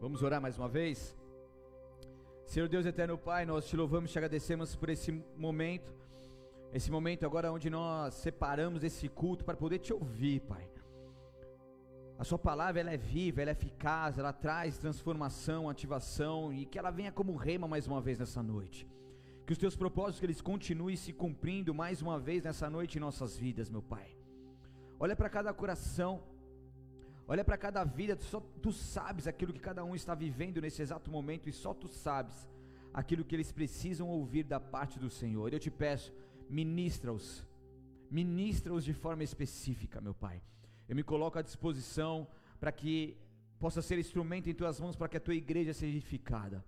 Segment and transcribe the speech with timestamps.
[0.00, 1.14] Vamos orar mais uma vez?
[2.46, 5.92] Senhor Deus eterno Pai, nós te louvamos te agradecemos por esse momento,
[6.72, 10.66] esse momento agora onde nós separamos esse culto para poder te ouvir, Pai.
[12.18, 16.78] A sua palavra ela é viva, ela é eficaz, ela traz transformação, ativação e que
[16.78, 18.88] ela venha como rema mais uma vez nessa noite.
[19.46, 23.36] Que os teus propósitos eles continuem se cumprindo mais uma vez nessa noite em nossas
[23.36, 24.16] vidas, meu Pai.
[24.98, 26.22] Olha para cada coração,
[27.32, 31.08] Olha para cada vida, só tu sabes aquilo que cada um está vivendo nesse exato
[31.08, 32.48] momento e só tu sabes
[32.92, 35.52] aquilo que eles precisam ouvir da parte do Senhor.
[35.52, 36.12] Eu te peço,
[36.48, 37.46] ministra-os,
[38.10, 40.42] ministra-os de forma específica, meu Pai.
[40.88, 42.26] Eu me coloco à disposição
[42.58, 43.16] para que
[43.60, 46.64] possa ser instrumento em tuas mãos para que a tua igreja seja edificada.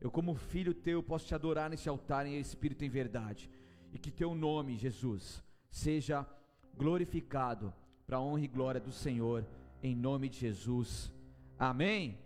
[0.00, 3.50] Eu, como filho teu, posso te adorar nesse altar em espírito em verdade,
[3.92, 6.26] e que teu nome, Jesus, seja
[6.74, 7.70] glorificado
[8.06, 9.44] para a honra e glória do Senhor
[9.82, 11.12] em nome de Jesus.
[11.58, 12.18] Amém.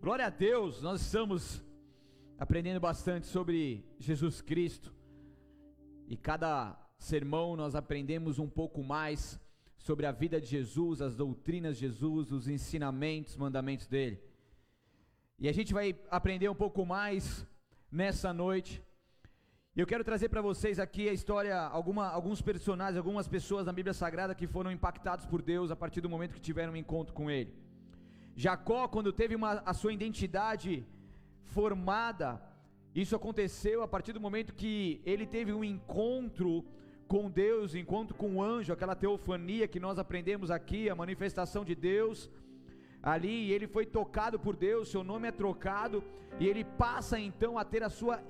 [0.00, 1.62] Glória a Deus, nós estamos
[2.38, 4.94] aprendendo bastante sobre Jesus Cristo.
[6.06, 9.40] E cada sermão nós aprendemos um pouco mais
[9.78, 14.20] sobre a vida de Jesus, as doutrinas de Jesus, os ensinamentos, mandamentos dele.
[15.38, 17.46] E a gente vai aprender um pouco mais
[17.90, 18.82] nessa noite
[19.80, 23.92] eu quero trazer para vocês aqui a história, alguma, alguns personagens, algumas pessoas na Bíblia
[23.92, 27.28] Sagrada que foram impactados por Deus a partir do momento que tiveram um encontro com
[27.28, 27.52] Ele.
[28.36, 30.86] Jacó, quando teve uma, a sua identidade
[31.46, 32.40] formada,
[32.94, 36.64] isso aconteceu a partir do momento que ele teve um encontro
[37.08, 41.74] com Deus, encontro com o anjo, aquela teofania que nós aprendemos aqui, a manifestação de
[41.74, 42.30] Deus
[43.04, 46.02] ali, ele foi tocado por Deus, seu nome é trocado,
[46.40, 48.22] e ele passa então a ter a sua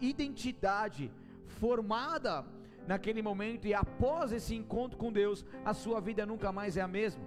[0.00, 1.12] identidade
[1.60, 2.46] formada
[2.86, 6.88] naquele momento, e após esse encontro com Deus, a sua vida nunca mais é a
[6.88, 7.22] mesma.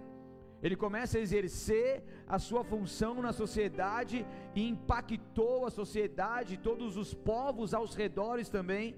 [0.64, 7.14] Ele começa a exercer a sua função na sociedade e impactou a sociedade, todos os
[7.14, 8.96] povos aos redores também,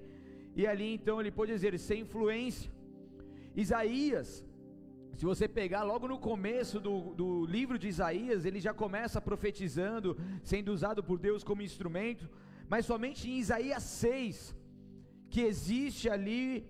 [0.56, 2.70] e ali então ele pôde exercer influência.
[3.54, 4.44] Isaías,
[5.16, 10.16] se você pegar logo no começo do, do livro de Isaías, ele já começa profetizando,
[10.42, 12.28] sendo usado por Deus como instrumento,
[12.68, 14.54] mas somente em Isaías 6,
[15.30, 16.66] que existe ali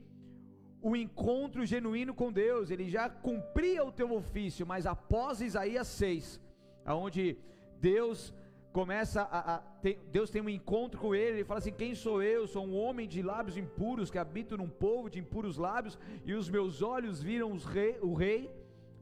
[0.82, 6.40] o encontro genuíno com Deus, ele já cumpria o teu ofício, mas após Isaías 6,
[6.84, 7.38] aonde
[7.80, 8.34] Deus
[8.74, 12.20] começa a, a tem, Deus tem um encontro com ele, ele fala assim: Quem sou
[12.20, 12.44] eu?
[12.54, 15.96] Sou um homem de lábios impuros que habito num povo de impuros lábios,
[16.26, 18.50] e os meus olhos viram rei, o rei.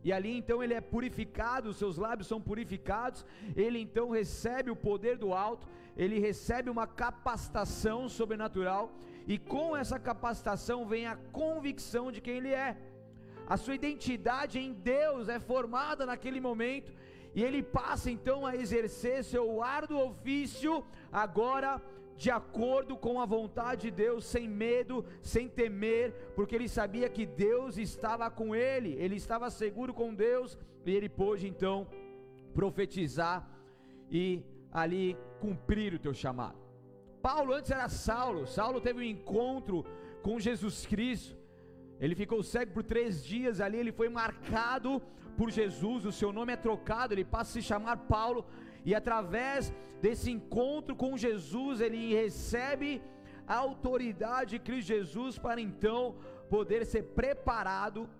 [0.04, 3.24] E ali então ele é purificado, os seus lábios são purificados,
[3.56, 5.66] ele então recebe o poder do alto,
[5.96, 8.92] ele recebe uma capacitação sobrenatural,
[9.26, 12.76] e com essa capacitação vem a convicção de quem ele é.
[13.46, 16.92] A sua identidade em Deus é formada naquele momento,
[17.34, 21.80] e ele passa então a exercer seu árduo ofício, agora
[22.16, 27.26] de acordo com a vontade de Deus, sem medo, sem temer, porque ele sabia que
[27.26, 31.86] Deus estava com ele, ele estava seguro com Deus, e ele pôde então
[32.54, 33.48] profetizar
[34.10, 36.58] e ali cumprir o teu chamado.
[37.20, 39.84] Paulo antes era Saulo, Saulo teve um encontro
[40.22, 41.36] com Jesus Cristo,
[42.02, 45.00] ele ficou cego por três dias ali, ele foi marcado
[45.36, 48.44] por Jesus, o seu nome é trocado, ele passa a se chamar Paulo,
[48.84, 53.00] e através desse encontro com Jesus, ele recebe
[53.46, 56.16] a autoridade de Cristo Jesus para então
[56.50, 58.10] poder ser preparado,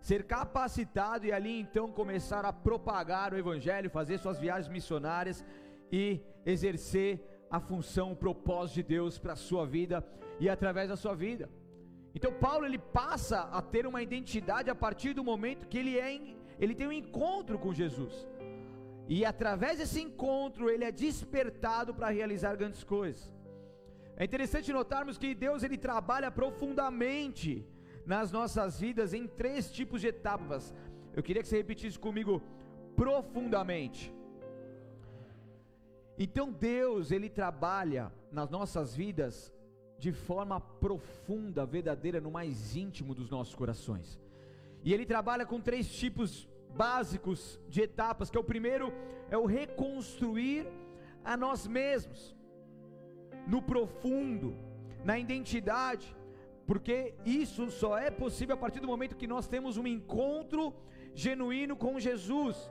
[0.00, 5.44] ser capacitado e ali então começar a propagar o Evangelho, fazer suas viagens missionárias
[5.92, 10.02] e exercer a função, o propósito de Deus para a sua vida
[10.40, 11.50] e através da sua vida.
[12.14, 16.20] Então Paulo ele passa a ter uma identidade a partir do momento que ele é
[16.58, 18.26] ele tem um encontro com Jesus.
[19.08, 23.32] E através desse encontro ele é despertado para realizar grandes coisas.
[24.16, 27.64] É interessante notarmos que Deus ele trabalha profundamente
[28.04, 30.74] nas nossas vidas em três tipos de etapas.
[31.14, 32.42] Eu queria que você repetisse comigo
[32.96, 34.12] profundamente.
[36.18, 39.54] Então Deus ele trabalha nas nossas vidas
[39.98, 44.18] de forma profunda, verdadeira, no mais íntimo dos nossos corações.
[44.84, 48.92] E ele trabalha com três tipos básicos de etapas, que é o primeiro
[49.30, 50.66] é o reconstruir
[51.24, 52.34] a nós mesmos
[53.46, 54.56] no profundo,
[55.04, 56.14] na identidade,
[56.66, 60.74] porque isso só é possível a partir do momento que nós temos um encontro
[61.14, 62.70] genuíno com Jesus.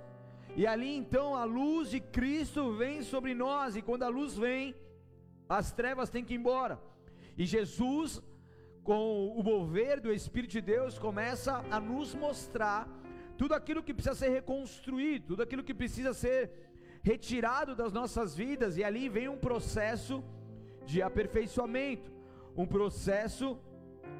[0.56, 4.76] E ali então a luz de Cristo vem sobre nós, e quando a luz vem,
[5.50, 6.80] as trevas têm que ir embora.
[7.38, 8.22] E Jesus,
[8.84, 12.88] com o mover do Espírito de Deus, começa a nos mostrar
[13.38, 16.52] tudo aquilo que precisa ser reconstruído, tudo aquilo que precisa ser
[17.04, 20.24] retirado das nossas vidas, e ali vem um processo
[20.86, 22.12] de aperfeiçoamento,
[22.56, 23.60] um processo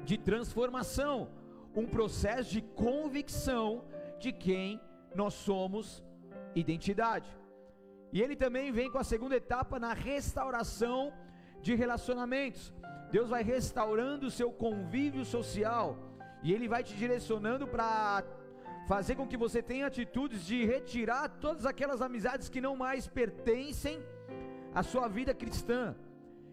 [0.04, 1.30] de transformação,
[1.74, 3.84] um processo de convicção
[4.20, 4.80] de quem
[5.14, 6.04] nós somos,
[6.54, 7.28] identidade.
[8.12, 11.12] E ele também vem com a segunda etapa na restauração
[11.62, 12.72] de relacionamentos.
[13.10, 15.96] Deus vai restaurando o seu convívio social
[16.42, 18.24] e ele vai te direcionando para
[18.86, 23.98] fazer com que você tenha atitudes de retirar todas aquelas amizades que não mais pertencem
[24.74, 25.94] à sua vida cristã.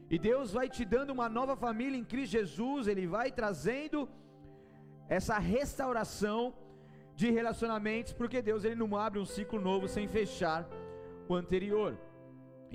[0.10, 4.08] E Deus vai te dando uma nova família em Cristo Jesus, ele vai trazendo
[5.08, 6.54] essa restauração
[7.16, 10.68] de relacionamentos, porque Deus ele não abre um ciclo novo sem fechar
[11.28, 11.98] o anterior.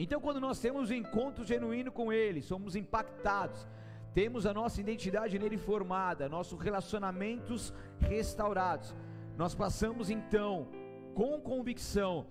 [0.02, 3.68] Então, quando nós temos um encontro genuíno com Ele, somos impactados,
[4.14, 8.96] temos a nossa identidade nele formada, nossos relacionamentos restaurados,
[9.36, 10.68] nós passamos então,
[11.14, 12.26] com convicção,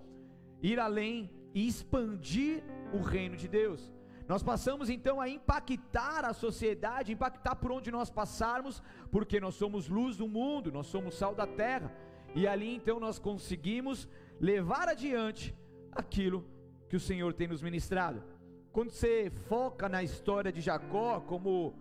[0.63, 3.93] ir além e expandir o reino de Deus.
[4.27, 8.81] Nós passamos então a impactar a sociedade, impactar por onde nós passarmos,
[9.11, 11.95] porque nós somos luz do mundo, nós somos sal da terra,
[12.33, 15.55] e ali então nós conseguimos levar adiante
[15.91, 16.58] aquilo que
[16.95, 18.23] o Senhor tem nos ministrado.
[18.71, 21.73] Quando você foca na história de Jacó, como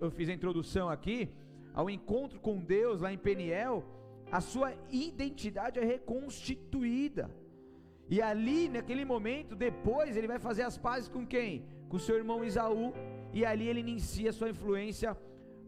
[0.00, 1.28] eu fiz a introdução aqui,
[1.72, 3.84] ao encontro com Deus lá em Peniel,
[4.30, 7.30] a sua identidade é reconstituída.
[8.08, 11.64] E ali, naquele momento, depois ele vai fazer as pazes com quem?
[11.88, 12.92] Com seu irmão Isaú,
[13.32, 15.16] e ali ele inicia sua influência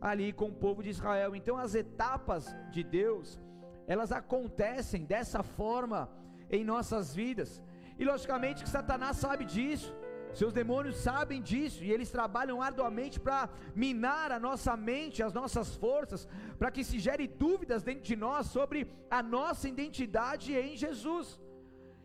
[0.00, 1.34] ali com o povo de Israel.
[1.34, 3.40] Então as etapas de Deus,
[3.86, 6.08] elas acontecem dessa forma
[6.50, 7.62] em nossas vidas.
[7.98, 9.94] E logicamente que Satanás sabe disso.
[10.40, 15.74] Seus demônios sabem disso e eles trabalham arduamente para minar a nossa mente, as nossas
[15.84, 16.28] forças,
[16.58, 21.40] para que se gere dúvidas dentro de nós sobre a nossa identidade em Jesus.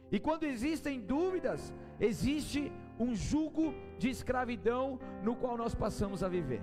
[0.10, 6.62] E quando existem dúvidas, existe um jugo de escravidão no qual nós passamos a viver.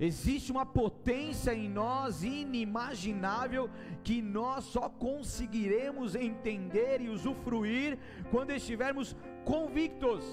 [0.00, 3.68] Existe uma potência em nós inimaginável
[4.04, 7.98] que nós só conseguiremos entender e usufruir
[8.30, 10.24] quando estivermos convictos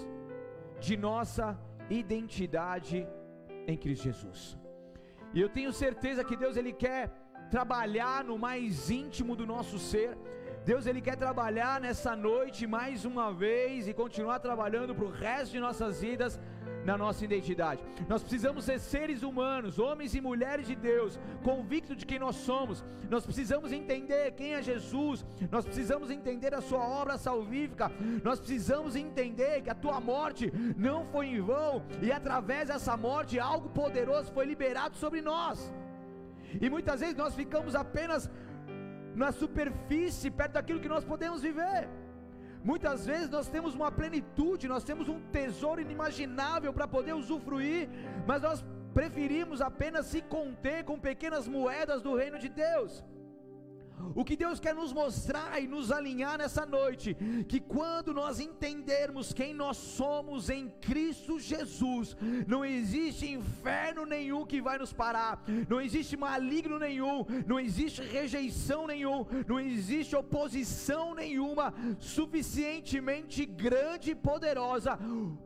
[0.79, 1.59] de nossa
[1.89, 3.07] identidade
[3.67, 4.57] em Cristo Jesus.
[5.33, 7.11] E eu tenho certeza que Deus ele quer
[7.49, 10.15] trabalhar no mais íntimo do nosso ser.
[10.63, 15.53] Deus ele quer trabalhar nessa noite mais uma vez e continuar trabalhando para o resto
[15.53, 16.39] de nossas vidas
[16.85, 17.81] na nossa identidade.
[18.07, 22.85] Nós precisamos ser seres humanos, homens e mulheres de Deus, convictos de quem nós somos.
[23.09, 25.25] Nós precisamos entender quem é Jesus.
[25.51, 27.91] Nós precisamos entender a sua obra salvífica.
[28.23, 33.39] Nós precisamos entender que a tua morte não foi em vão e através dessa morte
[33.39, 35.73] algo poderoso foi liberado sobre nós.
[36.61, 38.29] E muitas vezes nós ficamos apenas
[39.15, 41.89] na superfície, perto daquilo que nós podemos viver.
[42.69, 47.87] Muitas vezes nós temos uma plenitude, nós temos um tesouro inimaginável para poder usufruir,
[48.25, 53.03] mas nós preferimos apenas se conter com pequenas moedas do reino de Deus.
[54.15, 57.15] O que Deus quer nos mostrar e nos alinhar nessa noite,
[57.47, 62.15] que quando nós entendermos quem nós somos em Cristo Jesus,
[62.47, 68.87] não existe inferno nenhum que vai nos parar, não existe maligno nenhum, não existe rejeição
[68.87, 74.97] nenhum, não existe oposição nenhuma suficientemente grande e poderosa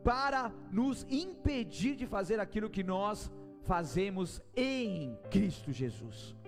[0.04, 3.30] para nos impedir de fazer aquilo que nós
[3.62, 6.39] fazemos em Cristo Jesus.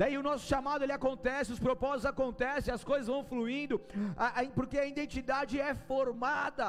[0.00, 3.80] Daí o nosso chamado ele acontece, os propósitos acontecem, as coisas vão fluindo,
[4.54, 6.68] porque a identidade é formada.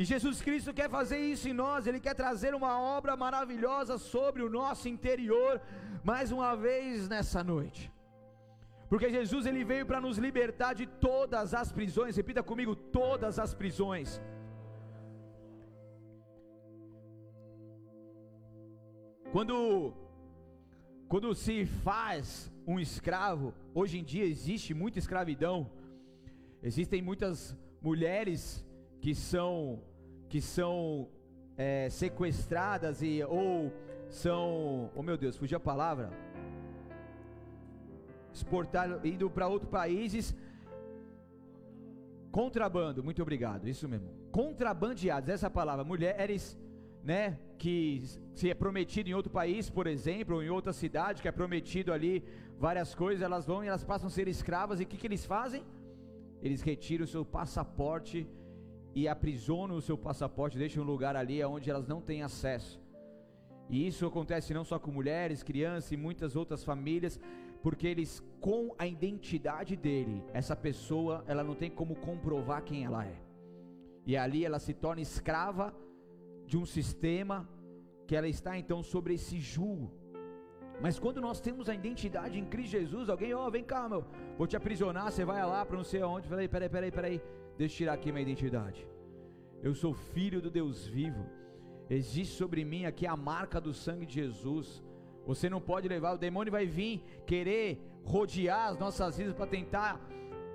[0.00, 4.42] E Jesus Cristo quer fazer isso em nós, Ele quer trazer uma obra maravilhosa sobre
[4.42, 5.60] o nosso interior,
[6.02, 7.92] mais uma vez nessa noite.
[8.88, 13.52] Porque Jesus ele veio para nos libertar de todas as prisões, repita comigo, todas as
[13.54, 14.20] prisões.
[19.30, 19.94] Quando
[21.10, 25.68] quando se faz um escravo, hoje em dia existe muita escravidão.
[26.62, 28.64] Existem muitas mulheres
[29.00, 29.82] que são
[30.28, 31.08] que são
[31.56, 33.72] é, sequestradas e ou
[34.08, 36.12] são, oh meu Deus, fugiu a palavra,
[38.32, 40.32] exportar indo para outros países
[42.30, 46.56] contrabando, muito obrigado, isso mesmo, contrabandeados, essa palavra, mulheres
[47.02, 48.02] né, que
[48.34, 51.92] se é prometido em outro país, por exemplo, ou em outra cidade, que é prometido
[51.92, 52.24] ali
[52.58, 55.24] várias coisas, elas vão e elas passam a ser escravas, e o que, que eles
[55.24, 55.64] fazem?
[56.42, 58.26] Eles retiram o seu passaporte
[58.94, 62.80] e aprisionam o seu passaporte, deixam um lugar ali onde elas não têm acesso.
[63.68, 67.20] E isso acontece não só com mulheres, crianças e muitas outras famílias,
[67.62, 73.04] porque eles com a identidade dele, essa pessoa, ela não tem como comprovar quem ela
[73.04, 73.20] é.
[74.06, 75.74] E ali ela se torna escrava
[76.50, 77.36] de um sistema
[78.08, 79.86] que ela está então sobre esse jugo.
[80.84, 84.04] Mas quando nós temos a identidade em Cristo Jesus, alguém, ó, oh, vem cá, meu,
[84.36, 86.28] vou te aprisionar, você vai lá para não sei aonde.
[86.28, 87.22] Falei, peraí, peraí, peraí,
[87.56, 88.84] deixa eu tirar aqui minha identidade.
[89.62, 91.24] Eu sou filho do Deus vivo.
[91.88, 94.82] Existe sobre mim aqui a marca do sangue de Jesus.
[95.30, 100.00] Você não pode levar, o demônio vai vir querer rodear as nossas vidas para tentar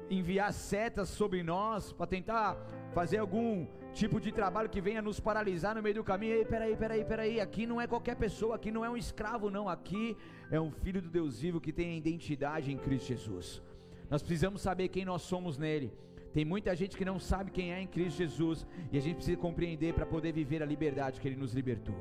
[0.09, 2.57] enviar setas sobre nós, para tentar
[2.93, 6.35] fazer algum tipo de trabalho que venha nos paralisar no meio do caminho.
[6.35, 7.39] Ei, peraí, peraí, peraí.
[7.39, 9.67] Aqui não é qualquer pessoa, aqui não é um escravo, não.
[9.69, 10.17] Aqui
[10.51, 13.61] é um filho do Deus vivo que tem a identidade em Cristo Jesus.
[14.09, 15.93] Nós precisamos saber quem nós somos nele.
[16.33, 19.37] Tem muita gente que não sabe quem é em Cristo Jesus e a gente precisa
[19.37, 21.95] compreender para poder viver a liberdade que ele nos libertou.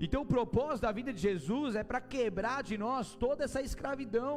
[0.00, 4.34] Então o propósito da vida de Jesus é para quebrar de nós toda essa escravidão.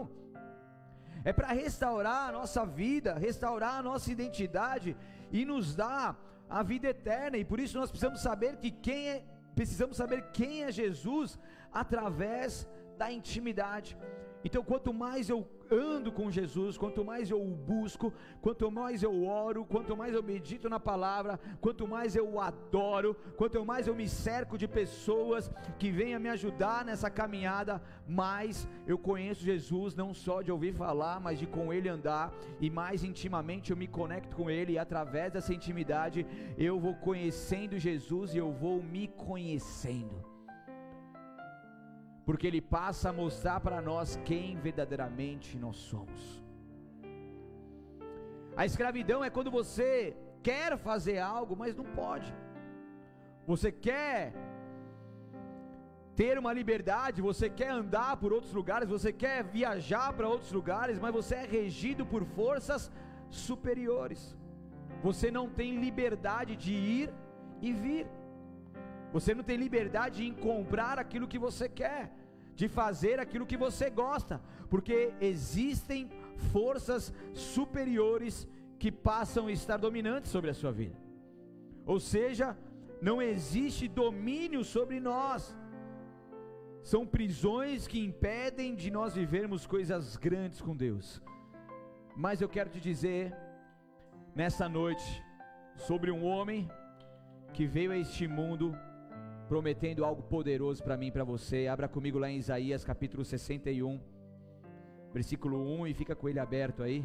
[1.26, 4.96] É para restaurar a nossa vida, restaurar a nossa identidade
[5.32, 6.08] e nos dar
[6.50, 9.24] a vida eterna, e por isso nós precisamos saber que quem é,
[9.56, 11.38] precisamos saber quem é Jesus
[11.72, 13.98] através da intimidade.
[14.44, 19.26] Então, quanto mais eu ando com Jesus, quanto mais eu o busco, quanto mais eu
[19.26, 23.94] oro, quanto mais eu medito na palavra, quanto mais eu o adoro, quanto mais eu
[23.94, 30.14] me cerco de pessoas que venham me ajudar nessa caminhada, mais eu conheço Jesus, não
[30.14, 34.36] só de ouvir falar, mas de com Ele andar, e mais intimamente eu me conecto
[34.36, 36.26] com Ele, e através dessa intimidade
[36.58, 40.39] eu vou conhecendo Jesus e eu vou me conhecendo
[42.30, 46.24] porque Ele passa a mostrar para nós quem verdadeiramente nós somos.
[48.56, 52.32] A escravidão é quando você quer fazer algo, mas não pode.
[53.48, 54.36] Você quer
[56.16, 61.00] ter uma liberdade, você quer andar por outros lugares, você quer viajar para outros lugares,
[61.00, 62.92] mas você é regido por forças
[63.48, 64.38] superiores.
[65.02, 67.10] Você não tem liberdade de ir
[67.60, 68.06] e vir.
[69.12, 72.19] Você não tem liberdade em comprar aquilo que você quer
[72.60, 76.10] de fazer aquilo que você gosta, porque existem
[76.52, 78.46] forças superiores
[78.78, 80.98] que passam a estar dominantes sobre a sua vida.
[81.86, 82.58] Ou seja,
[83.02, 85.58] não existe domínio sobre nós.
[86.84, 91.22] São prisões que impedem de nós vivermos coisas grandes com Deus.
[92.14, 93.34] Mas eu quero te dizer
[94.36, 95.24] nessa noite
[95.78, 96.70] sobre um homem
[97.54, 98.76] que veio a este mundo
[99.50, 101.66] prometendo algo poderoso para mim e para você.
[101.66, 104.00] Abra comigo lá em Isaías capítulo 61,
[105.12, 107.04] versículo 1 e fica com ele aberto aí.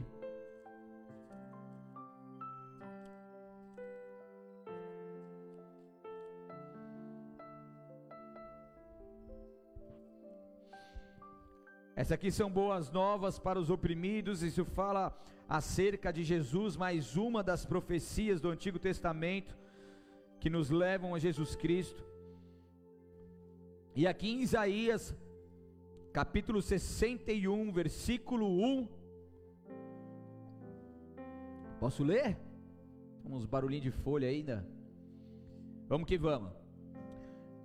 [11.96, 17.42] Essa aqui são boas novas para os oprimidos, isso fala acerca de Jesus, mais uma
[17.42, 19.56] das profecias do Antigo Testamento
[20.38, 22.13] que nos levam a Jesus Cristo.
[23.96, 25.14] E aqui em Isaías,
[26.12, 28.88] capítulo 61, versículo 1.
[31.78, 32.36] Posso ler?
[33.24, 34.66] Uns barulhinhos de folha ainda.
[35.88, 36.50] Vamos que vamos.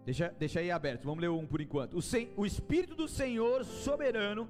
[0.06, 1.98] Deixa, deixa aí aberto, vamos ler um por enquanto.
[1.98, 4.48] O, sen, o Espírito do Senhor soberano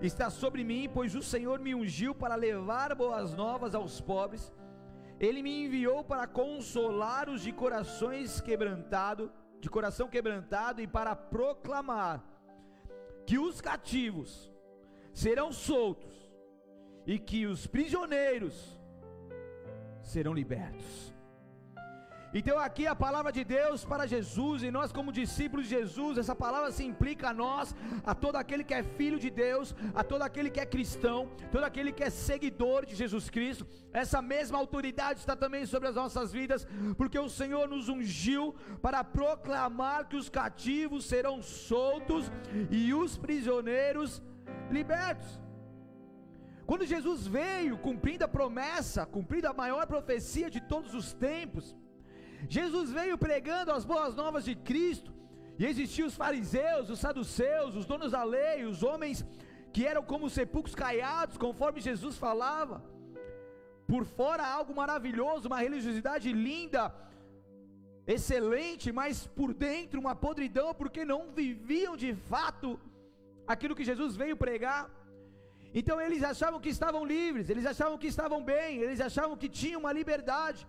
[0.00, 4.50] está sobre mim, pois o Senhor me ungiu para levar boas novas aos pobres.
[5.20, 9.28] Ele me enviou para consolar os de corações quebrantados
[9.60, 12.24] de coração quebrantado e para proclamar
[13.26, 14.50] que os cativos
[15.12, 16.14] serão soltos
[17.06, 18.78] e que os prisioneiros
[20.02, 21.14] serão libertos.
[22.34, 26.34] Então aqui a palavra de Deus para Jesus e nós como discípulos de Jesus, essa
[26.34, 30.22] palavra se implica a nós, a todo aquele que é filho de Deus, a todo
[30.22, 33.66] aquele que é cristão, todo aquele que é seguidor de Jesus Cristo.
[33.92, 36.66] Essa mesma autoridade está também sobre as nossas vidas,
[36.98, 42.30] porque o Senhor nos ungiu para proclamar que os cativos serão soltos
[42.70, 44.22] e os prisioneiros
[44.70, 45.40] libertos.
[46.66, 51.74] Quando Jesus veio, cumprindo a promessa, cumprindo a maior profecia de todos os tempos,
[52.48, 55.12] Jesus veio pregando as boas novas de Cristo,
[55.58, 59.24] e existiam os fariseus, os saduceus, os donos da lei, os homens
[59.72, 62.76] que eram como sepulcros caiados, conforme Jesus falava.
[63.86, 66.94] Por fora algo maravilhoso, uma religiosidade linda,
[68.06, 72.78] excelente, mas por dentro uma podridão, porque não viviam de fato
[73.46, 74.82] aquilo que Jesus veio pregar.
[75.74, 79.80] Então eles achavam que estavam livres, eles achavam que estavam bem, eles achavam que tinham
[79.80, 80.66] uma liberdade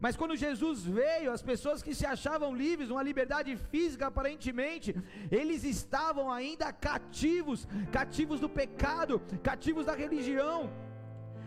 [0.00, 4.94] Mas quando Jesus veio, as pessoas que se achavam livres, uma liberdade física aparentemente,
[5.30, 10.70] eles estavam ainda cativos, cativos do pecado, cativos da religião.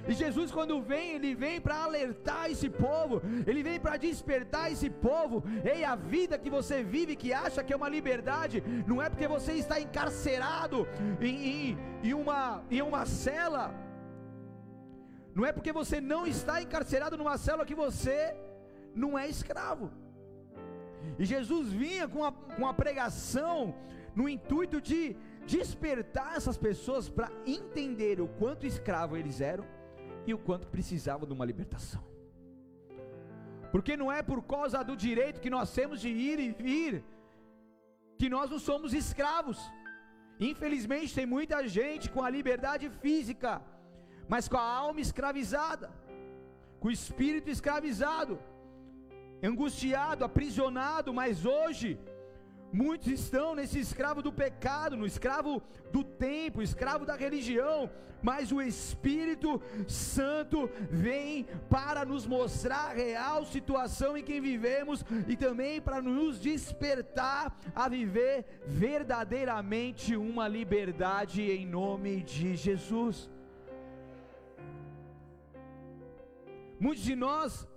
[0.08, 4.90] E Jesus, quando vem, ele vem para alertar esse povo, ele vem para despertar esse
[4.90, 5.44] povo.
[5.64, 9.28] Ei, a vida que você vive, que acha que é uma liberdade, não é porque
[9.28, 10.88] você está encarcerado
[11.22, 13.74] em, em, em uma, em uma cela,
[15.34, 18.36] não é porque você não está encarcerado numa célula que você
[18.94, 19.92] não é escravo.
[21.18, 23.76] E Jesus vinha com a, com a pregação
[24.16, 29.66] no intuito de despertar essas pessoas para entender o quanto escravo eles eram
[30.26, 32.04] e o quanto precisavam de uma libertação.
[33.72, 37.04] Porque não é por causa do direito que nós temos de ir e vir
[38.18, 39.58] que nós não somos escravos.
[40.40, 43.62] Infelizmente tem muita gente com a liberdade física,
[44.32, 45.88] mas com a alma escravizada,
[46.80, 48.40] com o espírito escravizado,
[49.50, 51.90] angustiado, aprisionado, mas hoje
[52.74, 55.62] Muitos estão nesse escravo do pecado, no escravo
[55.92, 57.90] do tempo, escravo da religião,
[58.24, 65.36] mas o Espírito Santo vem para nos mostrar a real situação em que vivemos e
[65.36, 73.30] também para nos despertar a viver verdadeiramente uma liberdade em nome de Jesus.
[76.86, 77.68] Muitos de nós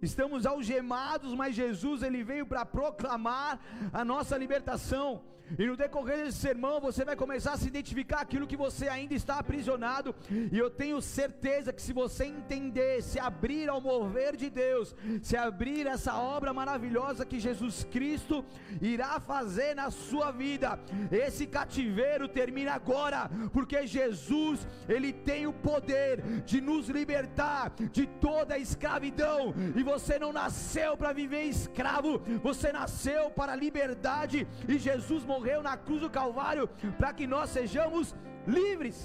[0.00, 3.60] estamos algemados, mas Jesus ele veio para proclamar
[3.92, 5.22] a nossa libertação.
[5.58, 9.14] E no decorrer desse sermão, você vai começar a se identificar aquilo que você ainda
[9.14, 10.14] está aprisionado.
[10.30, 15.36] E eu tenho certeza que se você entender, se abrir ao mover de Deus, se
[15.36, 18.44] abrir essa obra maravilhosa que Jesus Cristo
[18.80, 20.78] irá fazer na sua vida,
[21.10, 28.54] esse cativeiro termina agora, porque Jesus, ele tem o poder de nos libertar de toda
[28.54, 29.54] a escravidão.
[29.76, 34.46] E você não nasceu para viver escravo, você nasceu para a liberdade.
[34.68, 38.14] E Jesus morreu na cruz do Calvário para que nós sejamos
[38.46, 38.98] livres.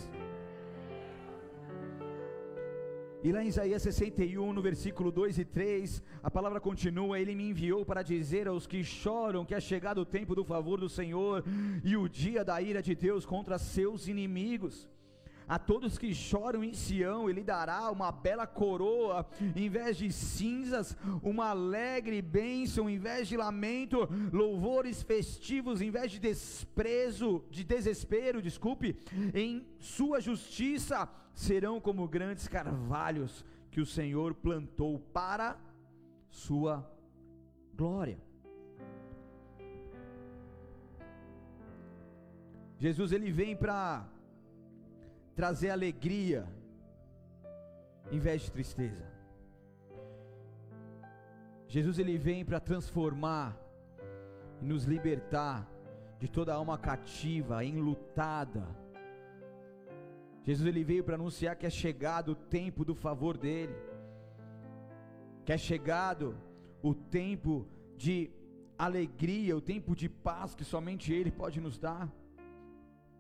[3.22, 7.50] E lá em Isaías 61, no versículo 2 e 3, a palavra continua: Ele me
[7.50, 11.44] enviou para dizer aos que choram que é chegado o tempo do favor do Senhor
[11.84, 14.88] e o dia da ira de Deus contra seus inimigos.
[15.50, 20.96] A todos que choram em Sião, ele dará uma bela coroa, em vez de cinzas,
[21.24, 28.44] uma alegre bênção, em vez de lamento, louvores festivos, em vez de desprezo, de desespero,
[28.44, 28.96] desculpe,
[29.34, 35.58] em sua justiça serão como grandes carvalhos que o Senhor plantou para
[36.30, 36.88] sua
[37.74, 38.20] glória.
[42.78, 44.08] Jesus ele vem para
[45.40, 46.46] trazer alegria
[48.12, 49.06] em vez de tristeza.
[51.66, 53.58] Jesus ele vem para transformar
[54.62, 55.66] e nos libertar
[56.20, 58.68] de toda alma cativa, enlutada.
[60.44, 63.78] Jesus ele veio para anunciar que é chegado o tempo do favor dele.
[65.46, 66.36] Que é chegado
[66.84, 68.30] o tempo de
[68.78, 72.12] alegria, o tempo de paz que somente ele pode nos dar.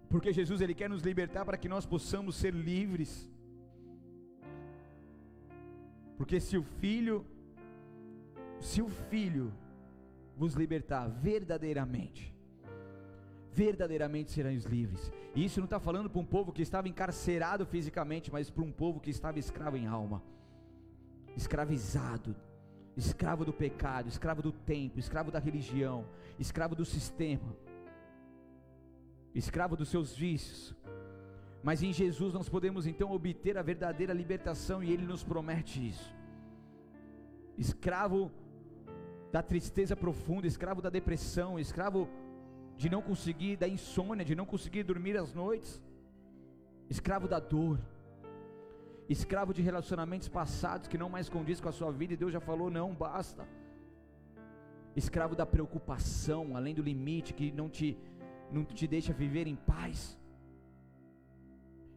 [0.10, 3.30] Porque Jesus ele quer nos libertar para que nós possamos ser livres.
[6.18, 7.26] Porque se o filho
[8.60, 9.54] se o filho
[10.36, 12.36] vos libertar verdadeiramente,
[13.54, 15.12] verdadeiramente serão livres.
[15.34, 18.72] E isso não está falando para um povo que estava encarcerado fisicamente, mas para um
[18.72, 20.22] povo que estava escravo em alma,
[21.38, 22.36] escravizado,
[22.98, 26.06] escravo do pecado, escravo do tempo, escravo da religião,
[26.38, 27.56] escravo do sistema
[29.34, 30.76] escravo dos seus vícios.
[31.62, 36.16] Mas em Jesus nós podemos então obter a verdadeira libertação e Ele nos promete isso.
[37.58, 38.32] Escravo
[39.32, 42.10] da tristeza profunda, escravo da depressão, escravo
[42.78, 45.82] de não conseguir, da insônia, de não conseguir dormir às noites,
[46.90, 47.78] escravo da dor,
[49.10, 52.40] escravo de relacionamentos passados que não mais condiz com a sua vida e Deus já
[52.40, 53.48] falou: não, basta.
[54.96, 57.98] Escravo da preocupação, além do limite que não te
[58.52, 60.18] não te deixa viver em paz,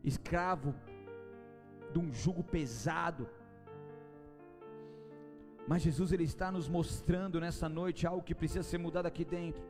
[0.04, 0.74] escravo
[1.92, 3.28] de um jugo pesado.
[5.66, 9.62] Mas Jesus ele está nos mostrando nessa noite algo que precisa ser mudado aqui dentro.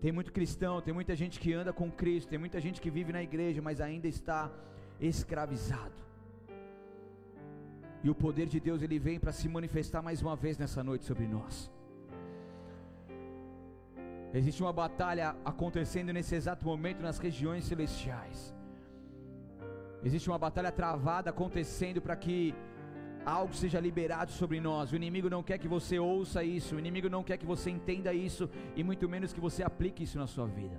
[0.00, 3.12] Tem muito cristão, tem muita gente que anda com Cristo, tem muita gente que vive
[3.12, 4.50] na igreja, mas ainda está
[5.00, 6.04] escravizado.
[8.04, 11.04] E o poder de Deus ele vem para se manifestar mais uma vez nessa noite
[11.04, 11.70] sobre nós.
[14.38, 18.54] Existe uma batalha acontecendo nesse exato momento nas regiões celestiais.
[20.04, 22.54] Existe uma batalha travada acontecendo para que
[23.24, 24.92] algo seja liberado sobre nós.
[24.92, 28.12] O inimigo não quer que você ouça isso, o inimigo não quer que você entenda
[28.12, 30.78] isso e muito menos que você aplique isso na sua vida.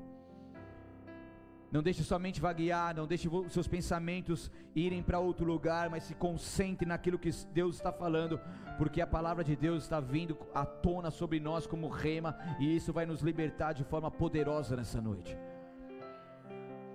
[1.71, 6.87] Não deixe somente vaguear, não deixe seus pensamentos irem para outro lugar, mas se concentre
[6.87, 8.39] naquilo que Deus está falando,
[8.77, 12.93] porque a palavra de Deus está vindo à tona sobre nós como rema, e isso
[12.93, 15.37] vai nos libertar de forma poderosa nessa noite.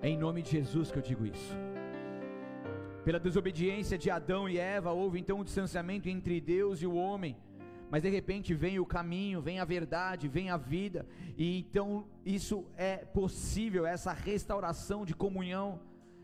[0.00, 1.54] É em nome de Jesus que eu digo isso.
[3.04, 7.37] Pela desobediência de Adão e Eva, houve então um distanciamento entre Deus e o homem
[7.92, 11.05] mas de repente vem o caminho, vem a verdade, vem a vida,
[11.37, 15.78] e então isso é possível, essa restauração de comunhão,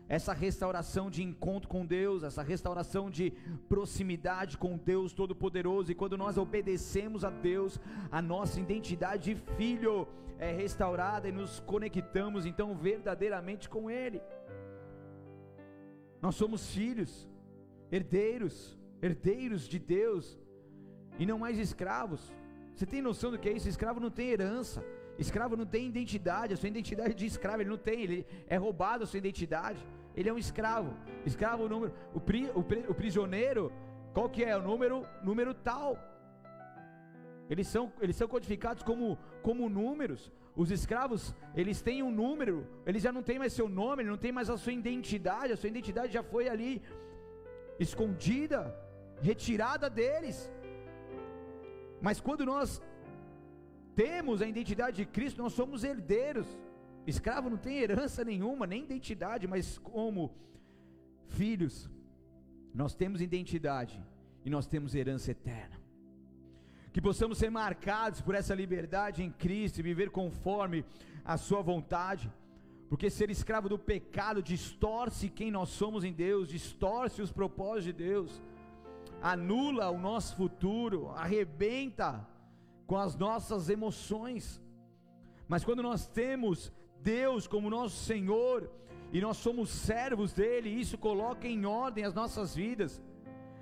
[0.07, 3.31] essa restauração de encontro com Deus, essa restauração de
[3.67, 7.79] proximidade com Deus Todo-Poderoso, e quando nós obedecemos a Deus,
[8.11, 10.07] a nossa identidade de filho
[10.39, 14.19] é restaurada e nos conectamos então verdadeiramente com Ele.
[16.19, 17.29] Nós somos filhos,
[17.91, 20.35] herdeiros, herdeiros de Deus,
[21.19, 22.33] e não mais escravos.
[22.73, 23.67] Você tem noção do que é isso?
[23.67, 24.83] Escravo não tem herança.
[25.19, 29.03] Escravo não tem identidade, a sua identidade de escravo, ele não tem, ele é roubado
[29.03, 29.85] a sua identidade.
[30.15, 30.93] Ele é um escravo.
[31.25, 33.69] Escravo, o número, o, pri, o, o prisioneiro,
[34.13, 35.05] qual que é o número?
[35.21, 35.97] Número tal.
[37.49, 40.31] Eles são, eles são codificados como, como números.
[40.55, 44.17] Os escravos, eles têm um número, eles já não têm mais seu nome, ele não
[44.17, 46.81] tem mais a sua identidade, a sua identidade já foi ali
[47.77, 48.73] escondida,
[49.21, 50.49] retirada deles.
[52.01, 52.81] Mas quando nós
[53.95, 56.47] temos a identidade de Cristo, nós somos herdeiros.
[57.05, 60.33] Escravo não tem herança nenhuma, nem identidade, mas como
[61.27, 61.89] filhos,
[62.73, 64.01] nós temos identidade
[64.45, 65.77] e nós temos herança eterna.
[66.93, 70.85] Que possamos ser marcados por essa liberdade em Cristo e viver conforme
[71.23, 72.31] a Sua vontade,
[72.89, 77.93] porque ser escravo do pecado distorce quem nós somos em Deus, distorce os propósitos de
[77.93, 78.41] Deus
[79.21, 82.27] anula o nosso futuro, arrebenta
[82.87, 84.61] com as nossas emoções.
[85.47, 88.69] Mas quando nós temos Deus como nosso Senhor
[89.11, 93.01] e nós somos servos dele, isso coloca em ordem as nossas vidas.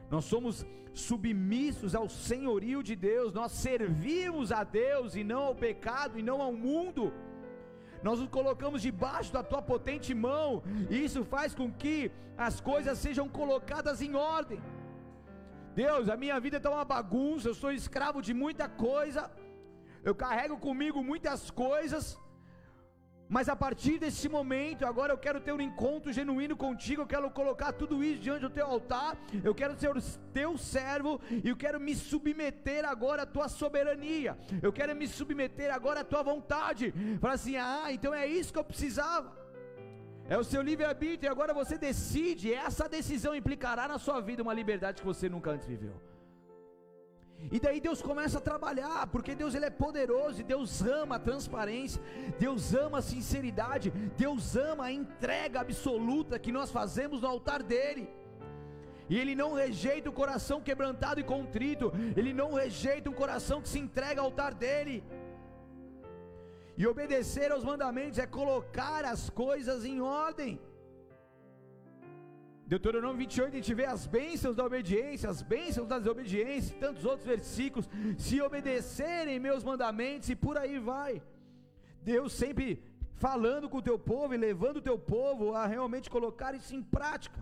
[0.10, 6.18] Nós somos submissos ao senhorio de Deus, nós servimos a Deus e não ao pecado
[6.20, 7.14] e não ao mundo.
[8.04, 12.98] Nós nos colocamos debaixo da tua potente mão, e isso faz com que as coisas
[12.98, 14.60] sejam colocadas em ordem.
[15.84, 19.30] Deus, a minha vida está uma bagunça, eu sou escravo de muita coisa,
[20.04, 22.18] eu carrego comigo muitas coisas,
[23.30, 27.30] mas a partir desse momento, agora eu quero ter um encontro genuíno contigo, eu quero
[27.30, 30.02] colocar tudo isso diante do teu altar, eu quero ser o
[30.34, 35.72] teu servo e eu quero me submeter agora à tua soberania, eu quero me submeter
[35.72, 36.92] agora à tua vontade.
[37.22, 39.47] Fala assim: ah, então é isso que eu precisava.
[40.30, 42.54] É o seu livre-arbítrio agora você decide.
[42.54, 45.96] Essa decisão implicará na sua vida uma liberdade que você nunca antes viveu.
[47.52, 51.20] E daí Deus começa a trabalhar, porque Deus ele é poderoso, e Deus ama a
[51.20, 52.02] transparência,
[52.40, 58.10] Deus ama a sinceridade, Deus ama a entrega absoluta que nós fazemos no altar dele.
[59.10, 63.70] E ele não rejeita o coração quebrantado e contrito, ele não rejeita um coração que
[63.70, 65.04] se entrega ao altar dele.
[66.78, 70.60] E obedecer aos mandamentos é colocar as coisas em ordem.
[72.74, 77.26] Deuteronômio 28, a gente vê as bênçãos da obediência, as bênçãos da desobediência, tantos outros
[77.26, 77.90] versículos.
[78.18, 81.22] Se obedecerem meus mandamentos, e por aí vai.
[82.04, 82.84] Deus sempre
[83.16, 86.84] falando com o teu povo e levando o teu povo a realmente colocar isso em
[86.84, 87.40] prática.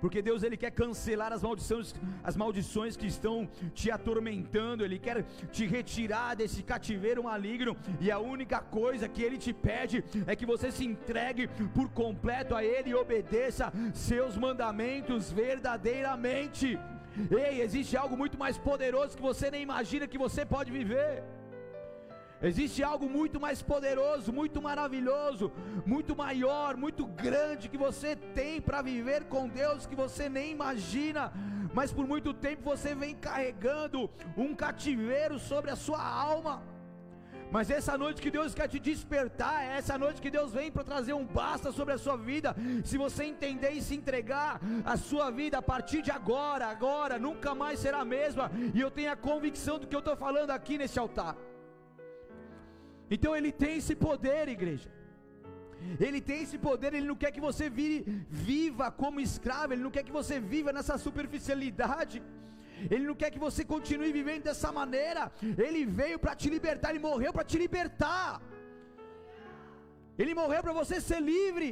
[0.00, 5.24] Porque Deus ele quer cancelar as maldições, as maldições que estão te atormentando, ele quer
[5.50, 10.46] te retirar desse cativeiro maligno, e a única coisa que ele te pede é que
[10.46, 16.78] você se entregue por completo a ele e obedeça seus mandamentos verdadeiramente.
[17.30, 21.24] Ei, existe algo muito mais poderoso que você nem imagina que você pode viver.
[22.40, 25.50] Existe algo muito mais poderoso, muito maravilhoso,
[25.84, 31.32] muito maior, muito grande que você tem para viver com Deus que você nem imagina,
[31.74, 36.62] mas por muito tempo você vem carregando um cativeiro sobre a sua alma.
[37.50, 40.84] Mas essa noite que Deus quer te despertar, é essa noite que Deus vem para
[40.84, 42.54] trazer um basta sobre a sua vida.
[42.84, 47.54] Se você entender e se entregar, a sua vida a partir de agora, agora, nunca
[47.54, 48.50] mais será a mesma.
[48.74, 51.36] E eu tenho a convicção do que eu estou falando aqui nesse altar.
[53.10, 54.90] Então ele tem esse poder, igreja.
[56.06, 59.94] Ele tem esse poder, ele não quer que você vire, viva como escravo, ele não
[59.96, 62.22] quer que você viva nessa superficialidade.
[62.92, 65.32] Ele não quer que você continue vivendo dessa maneira.
[65.66, 68.40] Ele veio para te libertar, ele morreu para te libertar.
[70.22, 71.70] Ele morreu para você ser livre.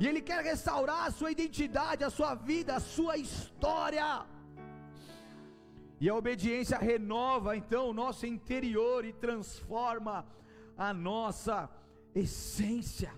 [0.00, 4.08] E Ele quer restaurar a sua identidade, a sua vida, a sua história.
[5.98, 10.26] E a obediência renova então o nosso interior e transforma
[10.76, 11.70] a nossa
[12.14, 13.12] essência.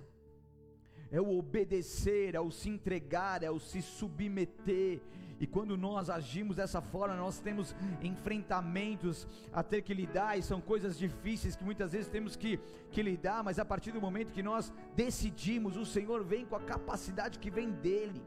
[1.11, 5.01] É o obedecer, é o se entregar, é o se submeter.
[5.41, 10.61] E quando nós agimos dessa forma, nós temos enfrentamentos a ter que lidar, e são
[10.61, 12.59] coisas difíceis que muitas vezes temos que,
[12.91, 16.61] que lidar, mas a partir do momento que nós decidimos, o Senhor vem com a
[16.61, 18.21] capacidade que vem dEle.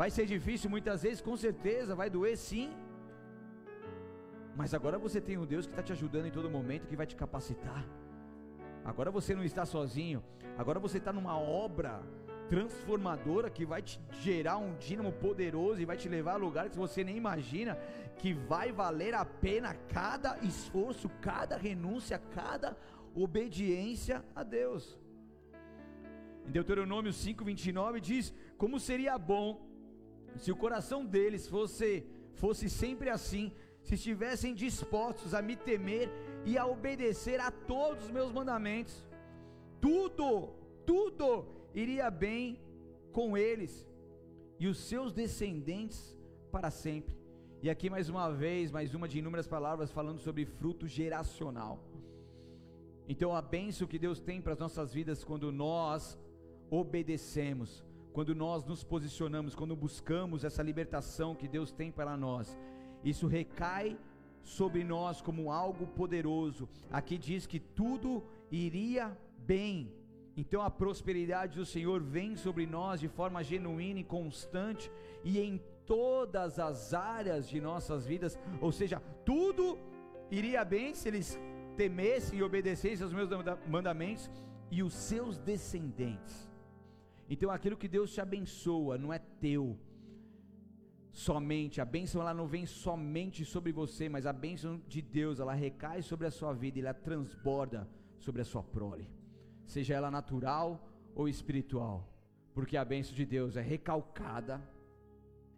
[0.00, 2.68] Vai ser difícil muitas vezes, com certeza, vai doer sim.
[4.58, 7.06] Mas agora você tem um Deus que está te ajudando em todo momento, que vai
[7.12, 7.84] te capacitar.
[8.84, 10.22] Agora você não está sozinho.
[10.56, 12.00] Agora você está numa obra
[12.48, 16.78] transformadora que vai te gerar um dínamo poderoso e vai te levar a lugares que
[16.78, 17.76] você nem imagina,
[18.20, 22.76] que vai valer a pena cada esforço, cada renúncia, cada
[23.16, 24.96] obediência a Deus.
[26.46, 29.67] Em Deuteronômio 5:29 diz: "Como seria bom
[30.38, 36.10] se o coração deles fosse, fosse sempre assim, se estivessem dispostos a me temer
[36.44, 39.04] e a obedecer a todos os meus mandamentos,
[39.80, 40.50] tudo,
[40.86, 42.60] tudo iria bem
[43.12, 43.86] com eles
[44.58, 46.16] e os seus descendentes
[46.50, 47.16] para sempre.
[47.62, 51.82] E aqui mais uma vez, mais uma de inúmeras palavras falando sobre fruto geracional.
[53.08, 56.18] Então a bênção que Deus tem para as nossas vidas quando nós
[56.70, 62.58] obedecemos, quando nós nos posicionamos, quando buscamos essa libertação que Deus tem para nós,
[63.04, 63.98] isso recai
[64.42, 66.68] sobre nós como algo poderoso.
[66.90, 69.92] Aqui diz que tudo iria bem.
[70.36, 74.90] Então a prosperidade do Senhor vem sobre nós de forma genuína e constante
[75.24, 79.78] e em todas as áreas de nossas vidas, ou seja, tudo
[80.30, 81.38] iria bem se eles
[81.76, 83.28] temessem e obedecessem aos meus
[83.66, 84.30] mandamentos
[84.70, 86.48] e os seus descendentes.
[87.28, 89.78] Então aquilo que Deus te abençoa não é teu
[91.12, 95.52] somente, a bênção ela não vem somente sobre você, mas a bênção de Deus ela
[95.52, 97.88] recai sobre a sua vida e ela transborda
[98.18, 99.08] sobre a sua prole,
[99.66, 102.08] seja ela natural ou espiritual,
[102.54, 104.62] porque a bênção de Deus é recalcada,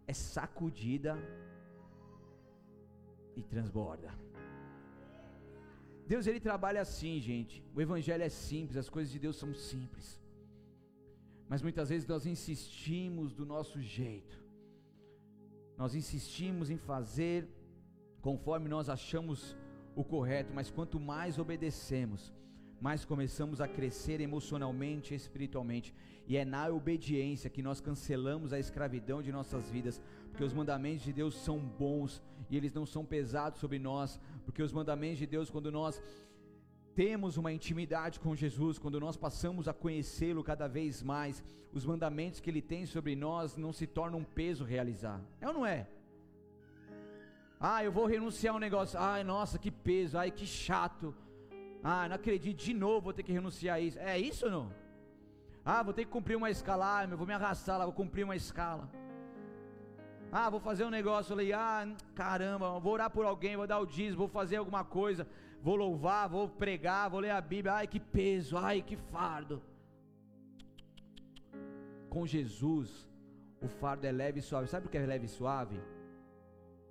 [0.07, 1.17] é sacudida
[3.35, 4.11] e transborda.
[6.07, 7.63] Deus ele trabalha assim, gente.
[7.73, 10.20] O evangelho é simples, as coisas de Deus são simples.
[11.51, 14.41] Mas muitas vezes nós insistimos do nosso jeito,
[15.77, 17.45] nós insistimos em fazer
[18.21, 19.57] conforme nós achamos
[19.93, 22.33] o correto, mas quanto mais obedecemos,
[22.79, 25.93] mais começamos a crescer emocionalmente e espiritualmente,
[26.25, 31.03] e é na obediência que nós cancelamos a escravidão de nossas vidas, porque os mandamentos
[31.03, 35.27] de Deus são bons e eles não são pesados sobre nós, porque os mandamentos de
[35.27, 36.01] Deus, quando nós
[36.95, 42.39] temos uma intimidade com Jesus, quando nós passamos a conhecê-lo cada vez mais, os mandamentos
[42.39, 45.21] que ele tem sobre nós não se tornam um peso realizar.
[45.39, 45.87] É ou não é?
[47.59, 48.99] Ah, eu vou renunciar a um negócio.
[48.99, 50.17] Ai, nossa, que peso.
[50.17, 51.15] Ai, que chato.
[51.83, 53.99] Ah, não acredito, de novo vou ter que renunciar a isso.
[53.99, 54.73] É isso ou não?
[55.63, 56.85] Ah, vou ter que cumprir uma escala.
[56.85, 58.89] Ah, vou me arrastar lá, vou cumprir uma escala.
[60.31, 61.53] Ah, vou fazer um negócio ali.
[61.53, 65.25] Ah, caramba, vou orar por alguém, vou dar o dízimo, vou fazer alguma coisa
[65.61, 67.73] vou louvar, vou pregar, vou ler a Bíblia.
[67.73, 69.61] Ai, que peso, ai, que fardo.
[72.09, 73.09] Com Jesus,
[73.61, 74.67] o fardo é leve e suave.
[74.67, 75.79] Sabe o que é leve e suave?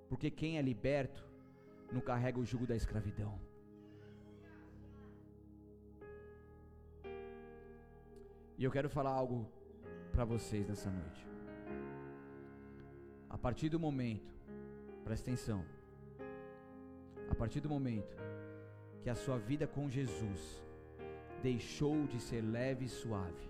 [0.09, 1.23] Porque quem é liberto
[1.91, 3.39] não carrega o jugo da escravidão.
[8.57, 9.47] E eu quero falar algo
[10.11, 11.27] para vocês nessa noite.
[13.29, 14.33] A partir do momento,
[15.03, 15.65] presta atenção.
[17.29, 18.15] A partir do momento
[19.01, 20.63] que a sua vida com Jesus
[21.41, 23.49] deixou de ser leve e suave.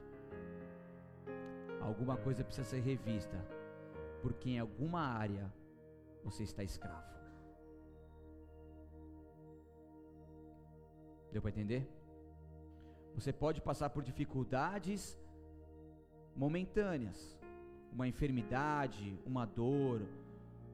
[1.82, 3.38] Alguma coisa precisa ser revista,
[4.22, 5.52] porque em alguma área
[6.24, 7.12] você está escravo.
[11.32, 11.88] Deu para entender?
[13.16, 15.20] Você pode passar por dificuldades
[16.36, 17.38] momentâneas,
[17.92, 20.02] uma enfermidade, uma dor,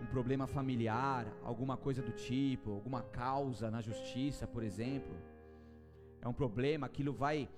[0.02, 5.16] um problema familiar, alguma coisa do tipo, alguma causa na justiça, por exemplo.
[6.22, 7.50] É um problema, aquilo vai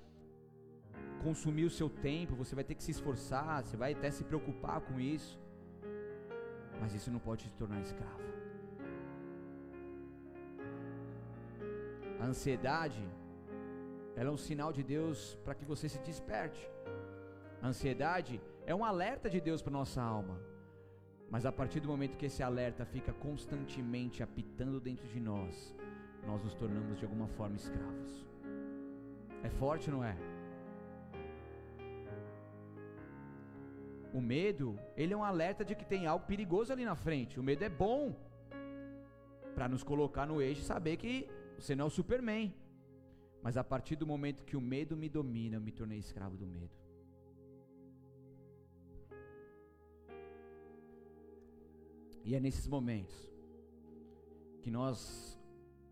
[1.23, 4.81] consumir o seu tempo, você vai ter que se esforçar, você vai até se preocupar
[4.81, 5.39] com isso.
[6.79, 8.23] Mas isso não pode te tornar escravo.
[12.21, 13.01] A ansiedade,
[14.15, 16.69] ela é um sinal de Deus para que você se desperte.
[17.61, 20.48] A ansiedade é um alerta de Deus para nossa alma.
[21.29, 25.75] Mas a partir do momento que esse alerta fica constantemente apitando dentro de nós,
[26.25, 28.25] nós nos tornamos de alguma forma escravos.
[29.43, 30.17] É forte, não é?
[34.11, 37.39] O medo, ele é um alerta de que tem algo perigoso ali na frente.
[37.39, 38.15] O medo é bom
[39.53, 42.53] para nos colocar no eixo e saber que você não é o Superman.
[43.43, 46.47] Mas a partir do momento que o medo me domina, eu me tornei escravo do
[46.47, 46.78] medo.
[52.29, 53.15] E é nesses momentos
[54.61, 55.35] que nós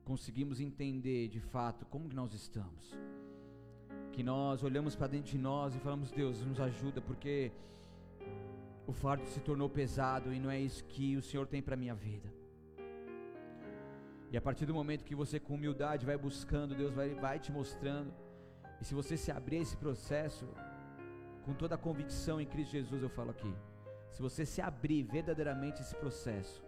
[0.06, 2.96] conseguimos entender de fato como que nós estamos.
[4.12, 7.52] Que nós olhamos para dentro de nós e falamos: Deus, nos ajuda, porque
[8.86, 11.96] o fardo se tornou pesado e não é isso que o Senhor tem para minha
[11.96, 12.32] vida.
[14.32, 17.52] E a partir do momento que você com humildade vai buscando, Deus vai, vai te
[17.52, 18.14] mostrando.
[18.80, 20.46] E se você se abrir a esse processo,
[21.46, 23.52] com toda a convicção em Cristo Jesus, eu falo aqui.
[24.10, 26.64] Se você se abrir verdadeiramente esse processo,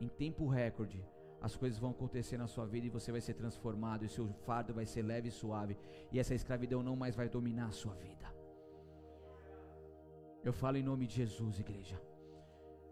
[0.00, 1.04] em tempo recorde,
[1.40, 4.74] as coisas vão acontecer na sua vida e você vai ser transformado, e seu fardo
[4.74, 5.76] vai ser leve e suave,
[6.10, 8.26] e essa escravidão não mais vai dominar a sua vida.
[10.44, 12.00] Eu falo em nome de Jesus, igreja.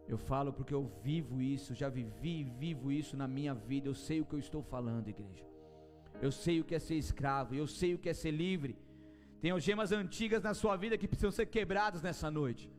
[0.08, 3.88] Eu falo porque eu vivo isso, já vivi e vivo isso na minha vida.
[3.88, 5.44] Eu sei o que eu estou falando, igreja.
[6.20, 8.78] Eu sei o que é ser escravo, eu sei o que é ser livre.
[9.40, 12.70] Tem algemas antigas na sua vida que precisam ser quebradas nessa noite.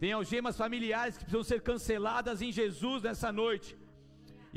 [0.00, 3.70] Tem algemas familiares que precisam ser canceladas em Jesus nessa noite.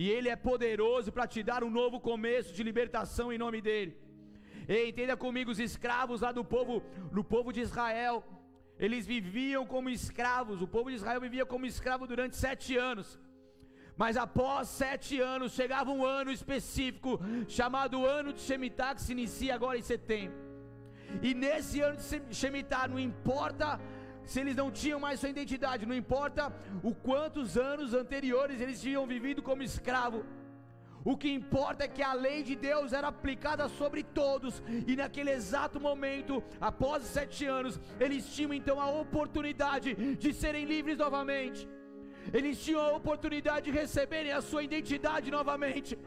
[0.02, 3.98] E Ele é poderoso para te dar um novo começo de libertação em nome dEle.
[4.68, 8.24] E entenda comigo, os escravos lá do povo, do povo de Israel,
[8.80, 13.20] eles viviam como escravos, o povo de Israel vivia como escravo durante sete anos.
[13.98, 19.54] Mas após sete anos, chegava um ano específico, chamado ano de Shemitah, que se inicia
[19.54, 20.38] agora em setembro.
[21.22, 23.80] E nesse ano de Shemitah, não importa
[24.26, 29.06] se eles não tinham mais sua identidade, não importa o quantos anos anteriores eles tinham
[29.06, 30.26] vivido como escravo.
[31.06, 35.32] O que importa é que a lei de Deus era aplicada sobre todos, e naquele
[35.32, 41.68] exato momento, após sete anos, eles tinham então a oportunidade de serem livres novamente
[42.32, 45.98] eles tinham a oportunidade de receberem a sua identidade novamente.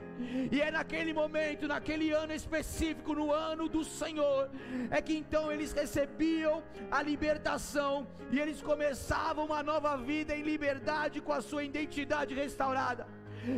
[0.51, 4.49] E é naquele momento, naquele ano específico, no ano do Senhor,
[4.91, 11.21] é que então eles recebiam a libertação e eles começavam uma nova vida em liberdade
[11.21, 13.07] com a sua identidade restaurada.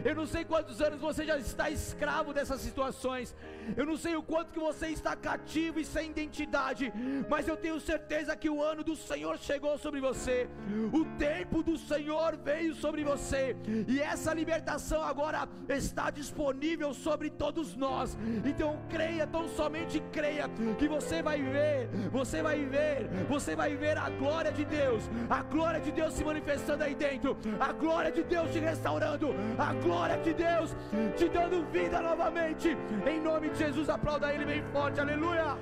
[0.04, 3.34] Eu não sei quantos anos você já está escravo dessas situações.
[3.76, 6.92] Eu não sei o quanto que você está cativo e sem identidade,
[7.28, 10.48] mas eu tenho certeza que o ano do Senhor chegou sobre você.
[10.92, 17.76] O tempo do Senhor veio sobre você, e essa libertação agora está disponível sobre todos
[17.76, 18.16] nós.
[18.44, 23.96] Então creia, tão somente creia que você vai ver, você vai ver, você vai ver
[23.96, 28.22] a glória de Deus, a glória de Deus se manifestando aí dentro, a glória de
[28.22, 30.74] Deus te restaurando, a glória de Deus
[31.16, 32.76] te dando vida novamente.
[33.06, 35.56] Em nome de Jesus, aplauda Ele bem forte, aleluia.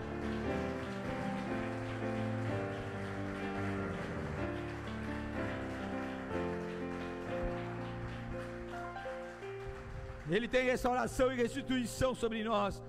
[10.29, 12.83] Ele tem restauração e restituição sobre nós.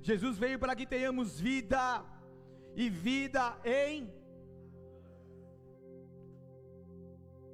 [0.00, 2.02] Jesus veio para que tenhamos vida
[2.76, 4.04] e vida em.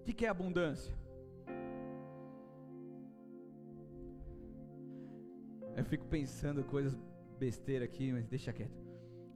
[0.01, 0.95] O que, que é abundância?
[5.77, 6.97] Eu fico pensando coisas
[7.39, 8.81] besteira aqui, mas deixa quieto.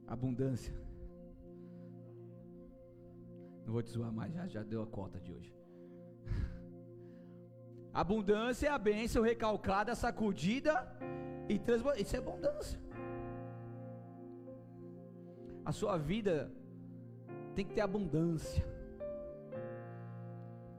[0.07, 0.73] Abundância.
[3.65, 5.55] Não vou te zoar mais, já, já deu a cota de hoje.
[7.93, 10.73] Abundância é a bênção recalcada, sacudida
[11.47, 12.01] e transbordada.
[12.01, 12.79] Isso é abundância.
[15.63, 16.51] A sua vida
[17.55, 18.65] tem que ter abundância.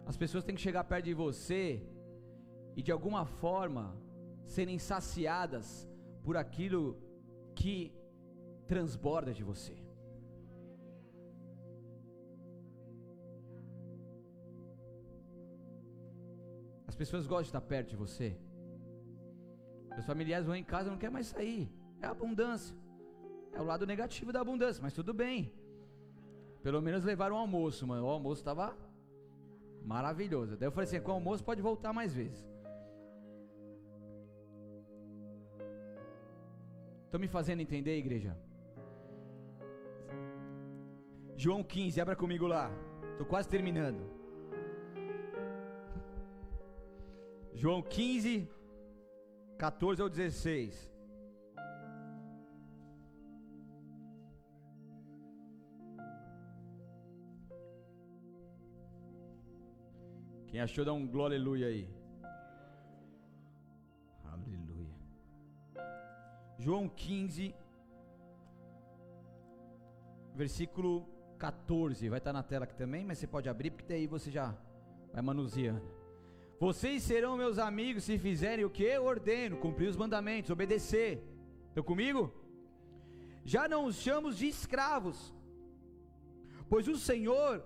[0.05, 1.81] As pessoas têm que chegar perto de você
[2.77, 3.97] e de alguma forma
[4.47, 5.89] serem saciadas
[6.23, 6.97] por aquilo
[7.55, 7.93] que
[8.67, 9.77] transborda de você.
[16.87, 18.37] As pessoas gostam de estar perto de você.
[19.99, 21.71] Os familiares vão em casa e não querem mais sair.
[22.01, 22.77] É abundância.
[23.53, 25.53] É o lado negativo da abundância, mas tudo bem.
[26.63, 28.07] Pelo menos levaram o almoço, mano.
[28.07, 28.77] O almoço estava
[29.85, 30.57] maravilhoso.
[30.57, 32.52] Daí eu falei assim: com o almoço pode voltar mais vezes.
[37.13, 38.35] Estão me fazendo entender, igreja?
[41.37, 42.71] João 15, abra comigo lá.
[43.11, 44.03] Estou quase terminando.
[47.53, 48.49] João 15,
[49.59, 50.91] 14 ao 16.
[60.47, 62.02] Quem achou, dá um glória aleluia aí.
[66.65, 67.53] João 15,
[70.33, 74.31] versículo 14, vai estar na tela aqui também, mas você pode abrir, porque daí você
[74.31, 74.55] já
[75.13, 75.83] vai manuseando.
[76.61, 81.21] Vocês serão meus amigos se fizerem o que eu ordeno, cumprir os mandamentos, obedecer.
[81.67, 82.33] Estão comigo?
[83.45, 85.35] Já não os chamo de escravos,
[86.69, 87.61] pois o Senhor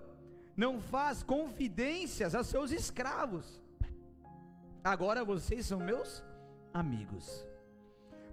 [0.55, 3.61] não faz confidências a seus escravos.
[4.83, 6.23] Agora vocês são meus
[6.73, 7.45] amigos,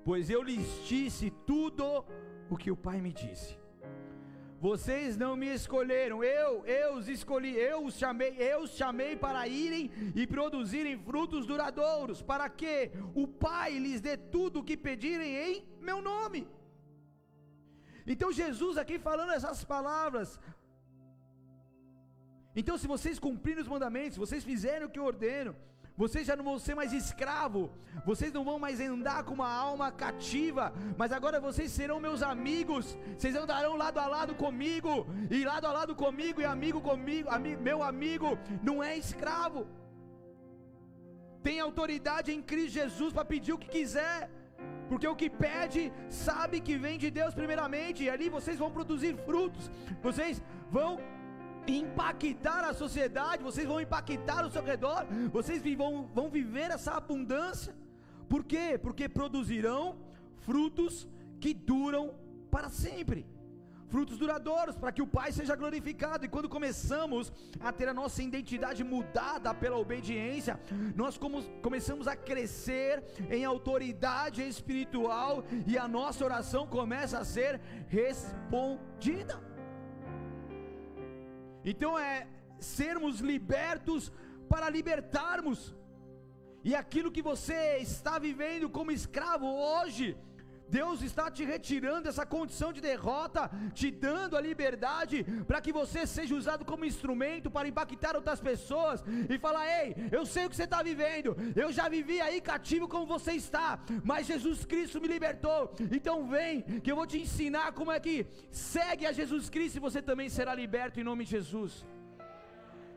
[0.04, 2.04] pois eu lhes disse tudo
[2.50, 3.52] o que o Pai me disse.
[4.66, 9.46] Vocês não me escolheram, eu, eu os escolhi, eu os chamei, eu os chamei para
[9.46, 9.90] irem
[10.20, 12.74] e produzirem frutos duradouros, para que
[13.22, 15.52] o Pai lhes dê tudo o que pedirem em
[15.88, 16.40] meu nome.
[18.06, 20.40] Então Jesus aqui falando essas palavras.
[22.60, 25.54] Então se vocês cumprirem os mandamentos, vocês fizerem o que eu ordeno,
[25.96, 27.72] vocês já não vão ser mais escravo,
[28.04, 32.98] vocês não vão mais andar com uma alma cativa, mas agora vocês serão meus amigos,
[33.16, 37.56] vocês andarão lado a lado comigo, e lado a lado comigo, e amigo comigo, ami,
[37.56, 39.66] meu amigo não é escravo,
[41.42, 44.30] tem autoridade em Cristo Jesus para pedir o que quiser,
[44.88, 49.16] porque o que pede sabe que vem de Deus primeiramente, e ali vocês vão produzir
[49.28, 49.70] frutos,
[50.02, 50.98] vocês vão
[51.66, 57.74] impactar a sociedade, vocês vão impactar o seu redor, vocês vão, vão viver essa abundância.
[58.28, 58.78] Por quê?
[58.80, 59.96] Porque produzirão
[60.40, 61.08] frutos
[61.40, 62.14] que duram
[62.50, 63.26] para sempre.
[63.88, 66.24] Frutos duradouros, para que o Pai seja glorificado.
[66.24, 70.58] E quando começamos a ter a nossa identidade mudada pela obediência,
[70.96, 71.16] nós
[71.62, 79.40] começamos a crescer em autoridade espiritual e a nossa oração começa a ser respondida.
[81.64, 82.26] Então é
[82.58, 84.12] sermos libertos
[84.48, 85.74] para libertarmos.
[86.62, 90.16] E aquilo que você está vivendo como escravo hoje,
[90.78, 93.42] Deus está te retirando essa condição de derrota,
[93.80, 95.18] te dando a liberdade
[95.48, 100.24] para que você seja usado como instrumento para impactar outras pessoas e falar: Ei, eu
[100.26, 103.68] sei o que você está vivendo, eu já vivi aí cativo como você está,
[104.02, 105.60] mas Jesus Cristo me libertou.
[105.98, 109.86] Então vem, que eu vou te ensinar como é que segue a Jesus Cristo e
[109.88, 111.72] você também será liberto em nome de Jesus.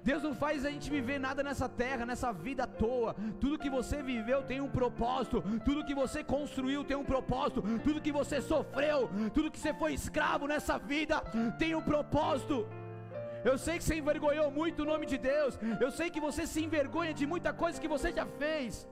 [0.10, 3.12] Deus não faz a gente viver nada nessa terra, nessa vida à toa.
[3.41, 5.38] Tudo que você viveu tem um propósito,
[5.68, 8.99] tudo que você construiu tem um propósito, tudo que você sofreu,
[9.36, 11.16] tudo que você foi escravo nessa vida
[11.62, 12.58] tem um propósito.
[13.49, 15.60] Eu sei que você envergonhou muito o nome de Deus.
[15.86, 18.88] Eu sei que você se envergonha de muita coisa que você já fez.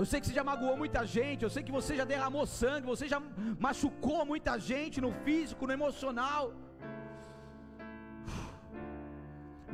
[0.00, 1.44] Eu sei que você já magoou muita gente.
[1.46, 2.92] Eu sei que você já derramou sangue.
[2.94, 3.20] Você já
[3.66, 6.44] machucou muita gente no físico, no emocional.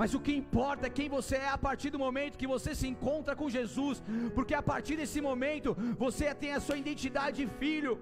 [0.01, 2.87] Mas o que importa é quem você é a partir do momento que você se
[2.93, 4.03] encontra com Jesus,
[4.37, 7.95] porque a partir desse momento você tem a sua identidade de filho.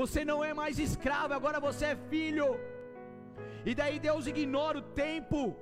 [0.00, 2.48] Você não é mais escravo, agora você é filho.
[3.64, 5.56] E daí Deus ignora o tempo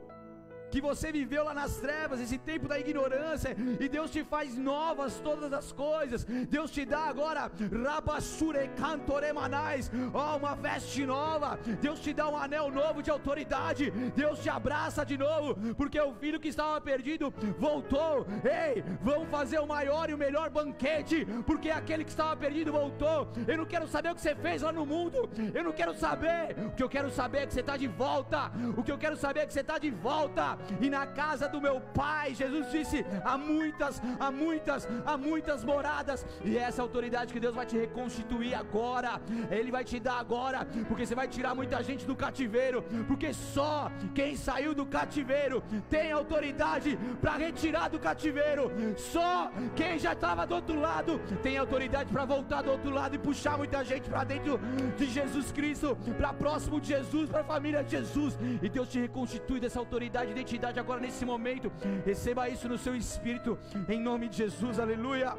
[0.71, 5.21] que você viveu lá nas trevas, esse tempo da ignorância, e Deus te faz novas
[5.21, 6.25] todas as coisas.
[6.25, 7.51] Deus te dá agora
[7.85, 11.59] rabassure cantoremanais, ó, uma veste nova.
[11.81, 13.91] Deus te dá um anel novo de autoridade.
[14.15, 18.27] Deus te abraça de novo, porque o filho que estava perdido voltou.
[18.45, 23.29] Ei, vamos fazer o maior e o melhor banquete, porque aquele que estava perdido voltou.
[23.47, 25.29] Eu não quero saber o que você fez lá no mundo.
[25.53, 26.57] Eu não quero saber.
[26.67, 28.53] O que eu quero saber é que você está de volta.
[28.77, 31.61] O que eu quero saber é que você está de volta e na casa do
[31.61, 37.41] meu pai, Jesus disse: há muitas, há muitas, há muitas moradas, e essa autoridade que
[37.41, 41.83] Deus vai te reconstituir agora, Ele vai te dar agora, porque você vai tirar muita
[41.83, 48.71] gente do cativeiro, porque só quem saiu do cativeiro tem autoridade para retirar do cativeiro,
[48.97, 53.19] só quem já estava do outro lado tem autoridade para voltar do outro lado e
[53.19, 54.59] puxar muita gente para dentro
[54.97, 59.01] de Jesus Cristo, para próximo de Jesus, para a família de Jesus, e Deus te
[59.01, 61.71] reconstitui dessa autoridade de identidade agora nesse momento.
[62.05, 65.37] Receba isso no seu espírito, em nome de Jesus, aleluia.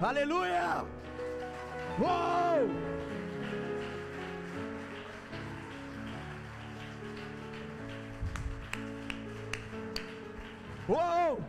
[0.00, 0.84] Aleluia!
[1.98, 2.60] Uou!
[10.88, 11.44] Uou!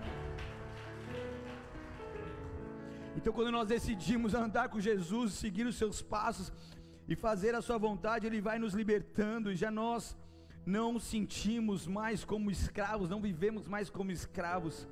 [3.15, 6.51] Então, quando nós decidimos andar com Jesus, seguir os seus passos
[7.07, 10.17] e fazer a sua vontade, Ele vai nos libertando, e já nós
[10.66, 14.88] não sentimos mais como escravos, não vivemos mais como escravos,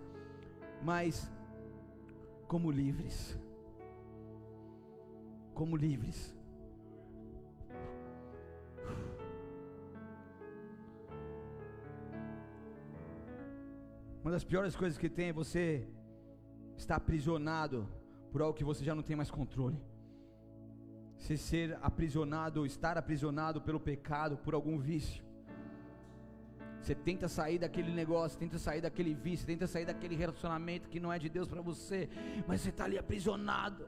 [0.83, 1.31] mas
[2.47, 3.37] como livres.
[5.53, 6.35] Como livres.
[14.21, 15.87] Uma das piores coisas que tem é você
[16.77, 17.87] estar aprisionado
[18.31, 19.79] por algo que você já não tem mais controle.
[21.17, 25.28] você ser aprisionado ou estar aprisionado pelo pecado, por algum vício.
[26.81, 31.11] Você tenta sair daquele negócio, tenta sair daquele vício, tenta sair daquele relacionamento que não
[31.11, 32.09] é de Deus para você,
[32.47, 33.87] mas você está ali aprisionado.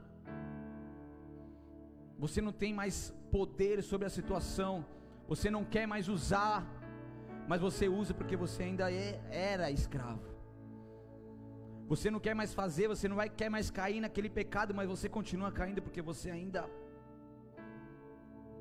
[2.18, 4.84] Você não tem mais poder sobre a situação,
[5.26, 6.66] você não quer mais usar,
[7.48, 10.32] mas você usa porque você ainda é, era escravo.
[11.88, 15.08] Você não quer mais fazer, você não vai quer mais cair naquele pecado, mas você
[15.08, 16.68] continua caindo porque você ainda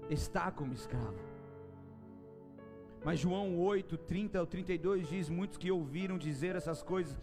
[0.10, 1.31] está como escravo.
[3.04, 7.18] Mas João 8, 30 ao 32 diz: Muitos que ouviram dizer essas coisas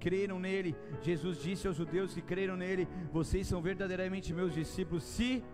[0.00, 0.74] creram nele.
[1.02, 5.44] Jesus disse aos judeus que creram nele: Vocês são verdadeiramente meus discípulos, se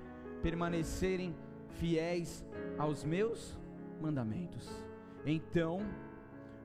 [0.42, 1.34] permanecerem
[1.78, 2.44] fiéis
[2.78, 3.58] aos meus
[4.00, 4.66] mandamentos.
[5.26, 5.80] Então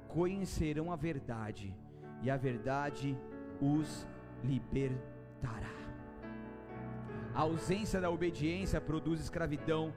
[0.08, 1.76] conhecerão a verdade,
[2.22, 3.18] e a verdade
[3.62, 4.08] os
[4.44, 5.72] libertará.
[7.34, 9.94] A ausência da obediência produz escravidão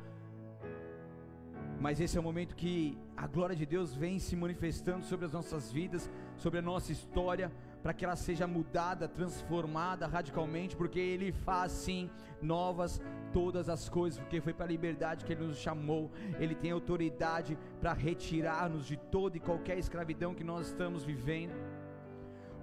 [1.80, 5.32] mas esse é o momento que a glória de Deus vem se manifestando sobre as
[5.32, 7.50] nossas vidas, sobre a nossa história,
[7.82, 12.10] para que ela seja mudada, transformada radicalmente, porque Ele faz sim
[12.42, 13.00] novas
[13.32, 16.10] todas as coisas, porque foi para a liberdade que Ele nos chamou.
[16.40, 21.54] Ele tem autoridade para retirar-nos de toda e qualquer escravidão que nós estamos vivendo.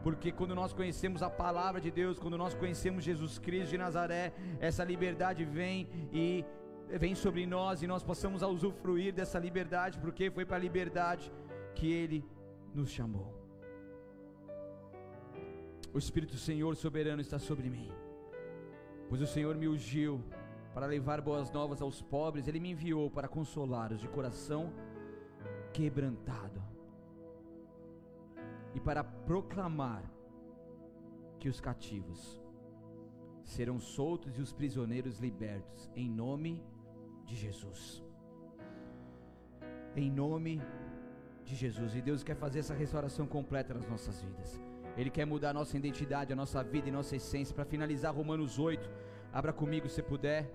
[0.03, 4.33] Porque quando nós conhecemos a palavra de Deus, quando nós conhecemos Jesus Cristo de Nazaré,
[4.59, 6.43] essa liberdade vem e
[6.97, 11.31] vem sobre nós e nós possamos usufruir dessa liberdade, porque foi para a liberdade
[11.75, 12.25] que Ele
[12.73, 13.33] nos chamou.
[15.93, 17.91] O Espírito do Senhor soberano está sobre mim,
[19.09, 20.23] pois o Senhor me ungiu
[20.73, 24.73] para levar boas novas aos pobres, Ele me enviou para consolar os de coração
[25.73, 26.61] quebrantado
[28.73, 30.03] e para proclamar
[31.39, 32.41] que os cativos
[33.43, 36.80] serão soltos e os prisioneiros libertos, em nome de
[37.35, 38.03] Jesus.
[39.95, 40.61] Em nome
[41.43, 41.95] de Jesus.
[41.95, 44.59] E Deus quer fazer essa restauração completa nas nossas vidas.
[44.97, 47.55] Ele quer mudar a nossa identidade, a nossa vida e nossa essência.
[47.55, 48.89] Para finalizar, Romanos 8.
[49.33, 50.51] Abra comigo se puder.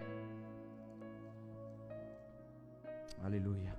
[3.22, 3.74] Aleluia.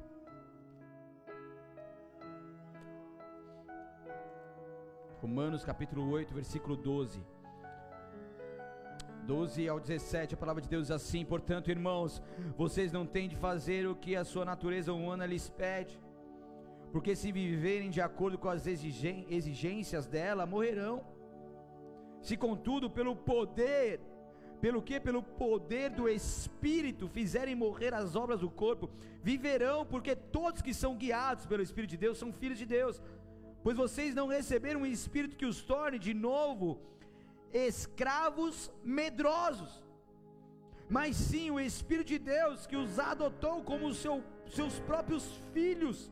[5.22, 7.37] Romanos capítulo 8, versículo 12.
[9.28, 12.24] 12 ao 17, a palavra de Deus diz assim: Portanto, irmãos,
[12.58, 16.00] vocês não têm de fazer o que a sua natureza humana lhes pede,
[16.94, 21.04] porque se viverem de acordo com as exigências dela, morrerão.
[22.22, 24.00] Se contudo, pelo poder,
[24.62, 24.98] pelo que?
[24.98, 28.90] Pelo poder do Espírito fizerem morrer as obras do corpo,
[29.22, 33.02] viverão, porque todos que são guiados pelo Espírito de Deus são filhos de Deus.
[33.62, 36.80] Pois vocês não receberam um espírito que os torne de novo
[37.54, 39.84] escravos medrosos,
[40.90, 46.12] mas sim o Espírito de Deus que os adotou como seu, seus próprios filhos.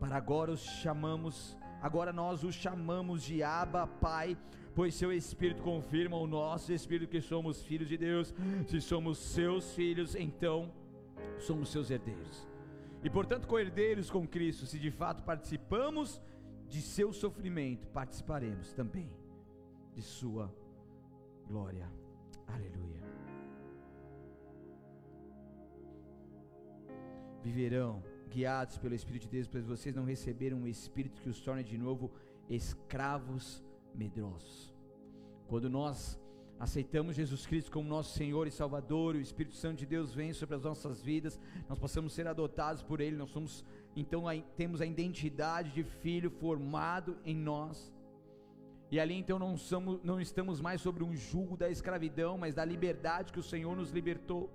[0.00, 4.36] Para agora os chamamos, agora nós os chamamos de Abba, Pai,
[4.74, 8.34] pois seu Espírito confirma o nosso Espírito que somos filhos de Deus.
[8.66, 10.72] Se somos seus filhos, então
[11.38, 12.48] somos seus herdeiros.
[13.02, 16.20] E portanto, co-herdeiros com Cristo, se de fato participamos
[16.66, 19.10] de seu sofrimento, participaremos também
[19.94, 20.52] de Sua
[21.46, 21.90] glória.
[22.46, 23.02] Aleluia.
[27.42, 31.62] Viverão guiados pelo Espírito de Deus, pois vocês não receberam um Espírito que os torne
[31.62, 32.10] de novo
[32.48, 33.62] escravos
[33.94, 34.74] medrosos.
[35.46, 36.18] Quando nós
[36.58, 40.56] aceitamos Jesus Cristo como nosso Senhor e Salvador, o Espírito Santo de Deus vem sobre
[40.56, 41.38] as nossas vidas,
[41.68, 43.64] nós possamos ser adotados por Ele, nós somos,
[43.94, 44.24] então,
[44.56, 47.93] temos a identidade de filho formado em nós.
[48.94, 52.64] E ali então não, somos, não estamos mais sobre um jugo da escravidão, mas da
[52.64, 54.48] liberdade que o Senhor nos libertou.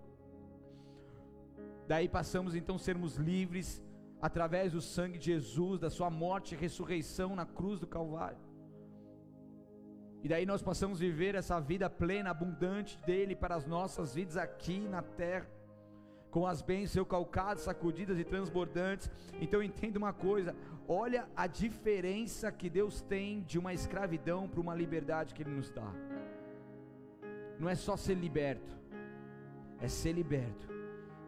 [1.90, 3.84] Daí passamos então a sermos livres
[4.22, 8.40] através do sangue de Jesus, da sua morte e ressurreição na cruz do Calvário.
[10.24, 14.38] E daí nós passamos a viver essa vida plena, abundante dele para as nossas vidas
[14.38, 15.50] aqui na terra
[16.32, 19.10] com as bênçãos calcadas, sacudidas e transbordantes.
[19.42, 20.56] Então entenda uma coisa:
[20.88, 25.70] olha a diferença que Deus tem de uma escravidão para uma liberdade que Ele nos
[25.70, 25.92] dá.
[27.60, 28.72] Não é só ser liberto,
[29.82, 30.68] é ser liberto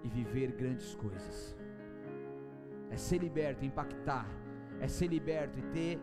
[0.03, 1.55] e viver grandes coisas.
[2.89, 4.27] É ser liberto, impactar,
[4.79, 5.99] é ser liberto e ter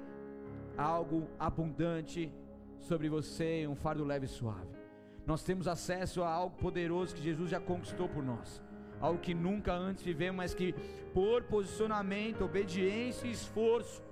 [0.76, 2.32] algo abundante
[2.78, 4.78] sobre você, um fardo leve e suave.
[5.26, 8.62] Nós temos acesso a algo poderoso que Jesus já conquistou por nós
[9.00, 10.74] algo que nunca antes vivemos, mas que
[11.14, 14.02] por posicionamento, obediência e esforço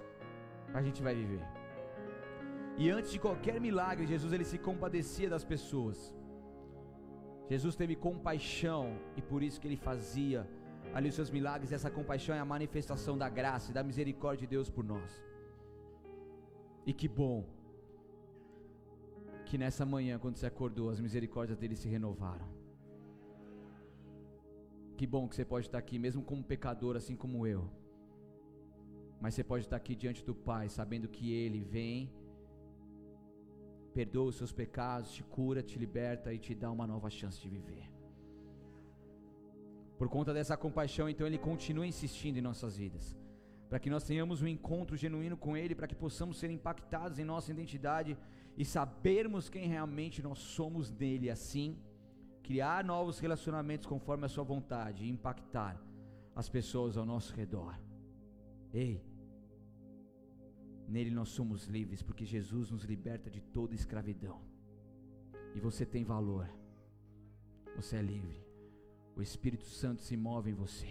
[0.74, 1.45] a gente vai viver.
[2.78, 6.14] E antes de qualquer milagre, Jesus ele se compadecia das pessoas.
[7.49, 10.47] Jesus teve compaixão e por isso que ele fazia
[10.93, 11.72] ali os seus milagres.
[11.72, 15.11] Essa compaixão é a manifestação da graça e da misericórdia de Deus por nós.
[16.84, 17.45] E que bom
[19.47, 22.56] que nessa manhã, quando você acordou, as misericórdias dele se renovaram.
[24.97, 27.63] Que bom que você pode estar aqui, mesmo como pecador, assim como eu.
[29.21, 32.11] Mas você pode estar aqui diante do Pai, sabendo que Ele vem,
[33.93, 37.49] perdoa os seus pecados, te cura, te liberta e te dá uma nova chance de
[37.49, 37.85] viver.
[39.99, 43.17] Por conta dessa compaixão, então Ele continua insistindo em nossas vidas,
[43.69, 47.25] para que nós tenhamos um encontro genuíno com Ele, para que possamos ser impactados em
[47.25, 48.17] nossa identidade
[48.57, 51.77] e sabermos quem realmente nós somos nele, assim,
[52.47, 55.75] criar novos relacionamentos conforme a Sua vontade e impactar
[56.35, 57.75] as pessoas ao nosso redor.
[58.73, 58.95] Ei,
[60.87, 64.41] nele nós somos livres, porque Jesus nos liberta de toda escravidão,
[65.57, 66.49] e você tem valor,
[67.75, 68.41] você é livre.
[69.17, 70.91] O Espírito Santo se move em você.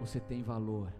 [0.00, 0.92] Você tem valor.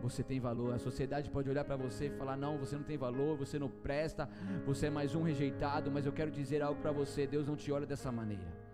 [0.00, 0.72] Você tem valor.
[0.72, 3.68] A sociedade pode olhar para você e falar: "Não, você não tem valor, você não
[3.68, 4.28] presta,
[4.64, 7.26] você é mais um rejeitado", mas eu quero dizer algo para você.
[7.26, 8.65] Deus não te olha dessa maneira.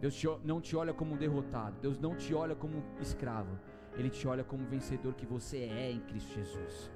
[0.00, 1.80] Deus te, não te olha como um derrotado.
[1.80, 3.58] Deus não te olha como um escravo.
[3.94, 6.90] Ele te olha como vencedor que você é em Cristo Jesus.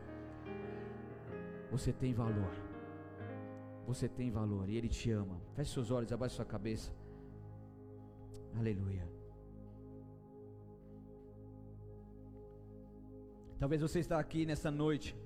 [1.70, 2.53] Você tem valor.
[3.86, 5.40] Você tem valor e Ele te ama.
[5.55, 6.92] Feche seus olhos, abaixe sua cabeça.
[8.59, 9.07] Aleluia.
[13.59, 15.16] Talvez você está aqui nessa noite,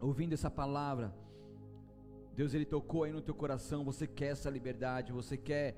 [0.00, 1.14] ouvindo essa palavra.
[2.34, 5.76] Deus ele tocou aí no teu coração, você quer essa liberdade, você quer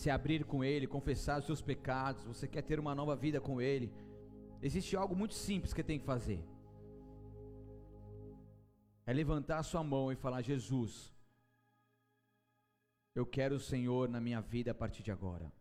[0.00, 3.60] se abrir com ele, confessar os seus pecados, você quer ter uma nova vida com
[3.60, 3.92] ele.
[4.62, 6.42] Existe algo muito simples que tem que fazer.
[9.06, 11.12] É levantar a sua mão e falar: Jesus,
[13.14, 15.52] eu quero o Senhor na minha vida a partir de agora.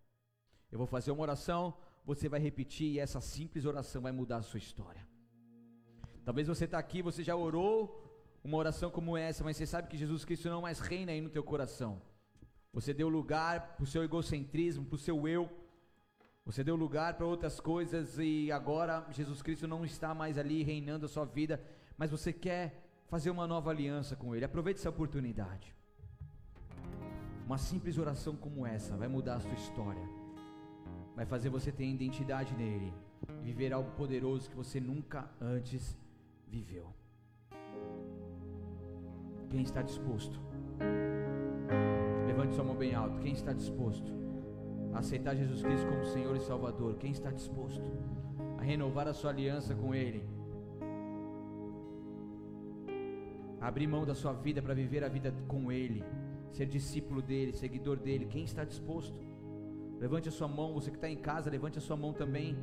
[0.71, 1.73] Eu vou fazer uma oração,
[2.05, 5.05] você vai repetir e essa simples oração vai mudar a sua história.
[6.23, 7.75] Talvez você está aqui, você já orou
[8.41, 11.29] uma oração como essa, mas você sabe que Jesus Cristo não mais reina aí no
[11.29, 12.01] teu coração.
[12.71, 15.49] Você deu lugar para o seu egocentrismo, para o seu eu.
[16.45, 21.05] Você deu lugar para outras coisas e agora Jesus Cristo não está mais ali reinando
[21.05, 21.61] a sua vida,
[21.97, 24.45] mas você quer fazer uma nova aliança com Ele.
[24.45, 25.75] Aproveite essa oportunidade.
[27.45, 30.07] Uma simples oração como essa vai mudar a sua história.
[31.15, 32.93] Vai fazer você ter identidade nele
[33.41, 35.97] e viver algo poderoso que você nunca antes
[36.47, 36.93] viveu.
[39.49, 40.39] Quem está disposto?
[42.39, 43.19] Levante sua mão bem alto.
[43.19, 44.13] Quem está disposto
[44.93, 46.95] a aceitar Jesus Cristo como Senhor e Salvador?
[46.95, 47.91] Quem está disposto
[48.57, 50.23] a renovar a sua aliança com Ele?
[53.59, 56.01] Abrir mão da sua vida para viver a vida com Ele
[56.53, 58.25] ser discípulo dele, seguidor dele.
[58.25, 59.19] Quem está disposto?
[59.99, 62.57] Levante a sua mão, você que está em casa, levante a sua mão também.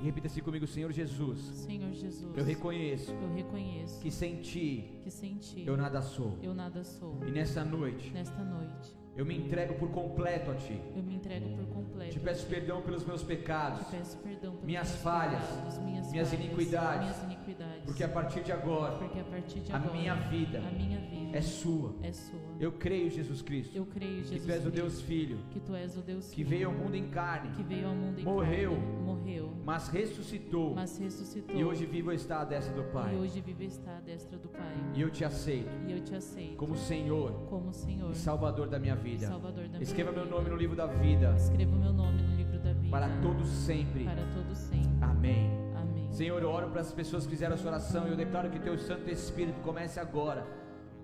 [0.00, 1.40] E repita assim comigo, Senhor Jesus.
[1.40, 2.36] Senhor Jesus.
[2.36, 3.12] Eu reconheço.
[3.12, 4.00] Eu reconheço.
[4.00, 5.00] Que sem ti.
[5.02, 5.64] Que sem ti.
[5.66, 6.38] Eu nada sou.
[6.40, 7.18] Eu nada sou.
[7.26, 8.10] E nessa noite.
[8.12, 8.96] Nesta noite.
[9.16, 10.80] Eu me entrego por completo a Ti.
[10.94, 12.12] Eu me entrego por completo.
[12.12, 13.84] Te peço perdão pelos meus pecados.
[13.88, 17.00] Te peço perdão pelos minhas meus falhas, pecados, minhas, minhas falhas, iniquidades.
[17.00, 17.84] minhas iniquidades.
[17.84, 21.00] Porque a partir de agora, Porque a partir de a agora, minha vida, a minha
[21.00, 21.96] vida é sua.
[22.00, 22.38] É sua.
[22.60, 23.76] Eu creio, Jesus Cristo.
[23.76, 25.38] Eu creio, Jesus que tu és o Deus Filho.
[25.50, 27.50] Que tu és o Deus que veio ao mundo em carne.
[27.54, 29.02] Que veio ao mundo em morreu, carne.
[29.04, 29.52] Morreu.
[29.64, 30.74] Mas ressuscitou.
[30.74, 31.54] Mas ressuscitou.
[31.54, 33.14] E hoje vivo está à destra do Pai.
[33.14, 34.74] E hoje vive está à destra do Pai.
[34.94, 35.70] E eu te aceito.
[35.86, 36.56] E eu te aceito.
[36.56, 37.32] Como Senhor.
[37.48, 38.10] Como Senhor.
[38.10, 39.28] E Salvador da minha vida.
[39.28, 40.36] Salvador da Escreva minha meu vida.
[40.36, 41.34] nome no livro da vida.
[41.36, 42.90] Escreva meu nome no livro da vida.
[42.90, 44.04] Para todos sempre.
[44.04, 44.88] Para todos sempre.
[45.00, 45.50] Amém.
[45.76, 46.10] Amém.
[46.10, 48.76] Senhor, eu oro para as pessoas que fizeram essa oração e eu declaro que teu
[48.78, 50.44] Santo Espírito comece agora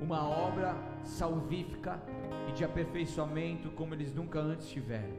[0.00, 2.00] uma obra salvífica
[2.48, 5.14] e de aperfeiçoamento como eles nunca antes tiveram.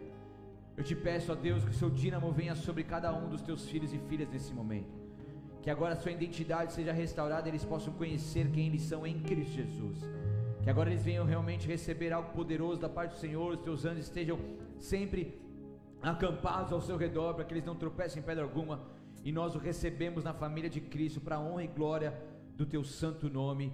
[0.78, 3.68] Eu te peço, ó Deus, que o seu dínamo venha sobre cada um dos teus
[3.70, 4.94] filhos e filhas nesse momento.
[5.62, 9.20] Que agora a sua identidade seja restaurada e eles possam conhecer quem eles são em
[9.22, 10.00] Cristo Jesus.
[10.62, 14.06] Que agora eles venham realmente receber algo poderoso da parte do Senhor, os teus anjos
[14.06, 14.38] estejam
[14.78, 15.40] sempre
[16.02, 18.82] acampados ao seu redor para que eles não tropecem em pedra alguma.
[19.24, 22.14] E nós o recebemos na família de Cristo para a honra e glória
[22.56, 23.74] do teu santo nome,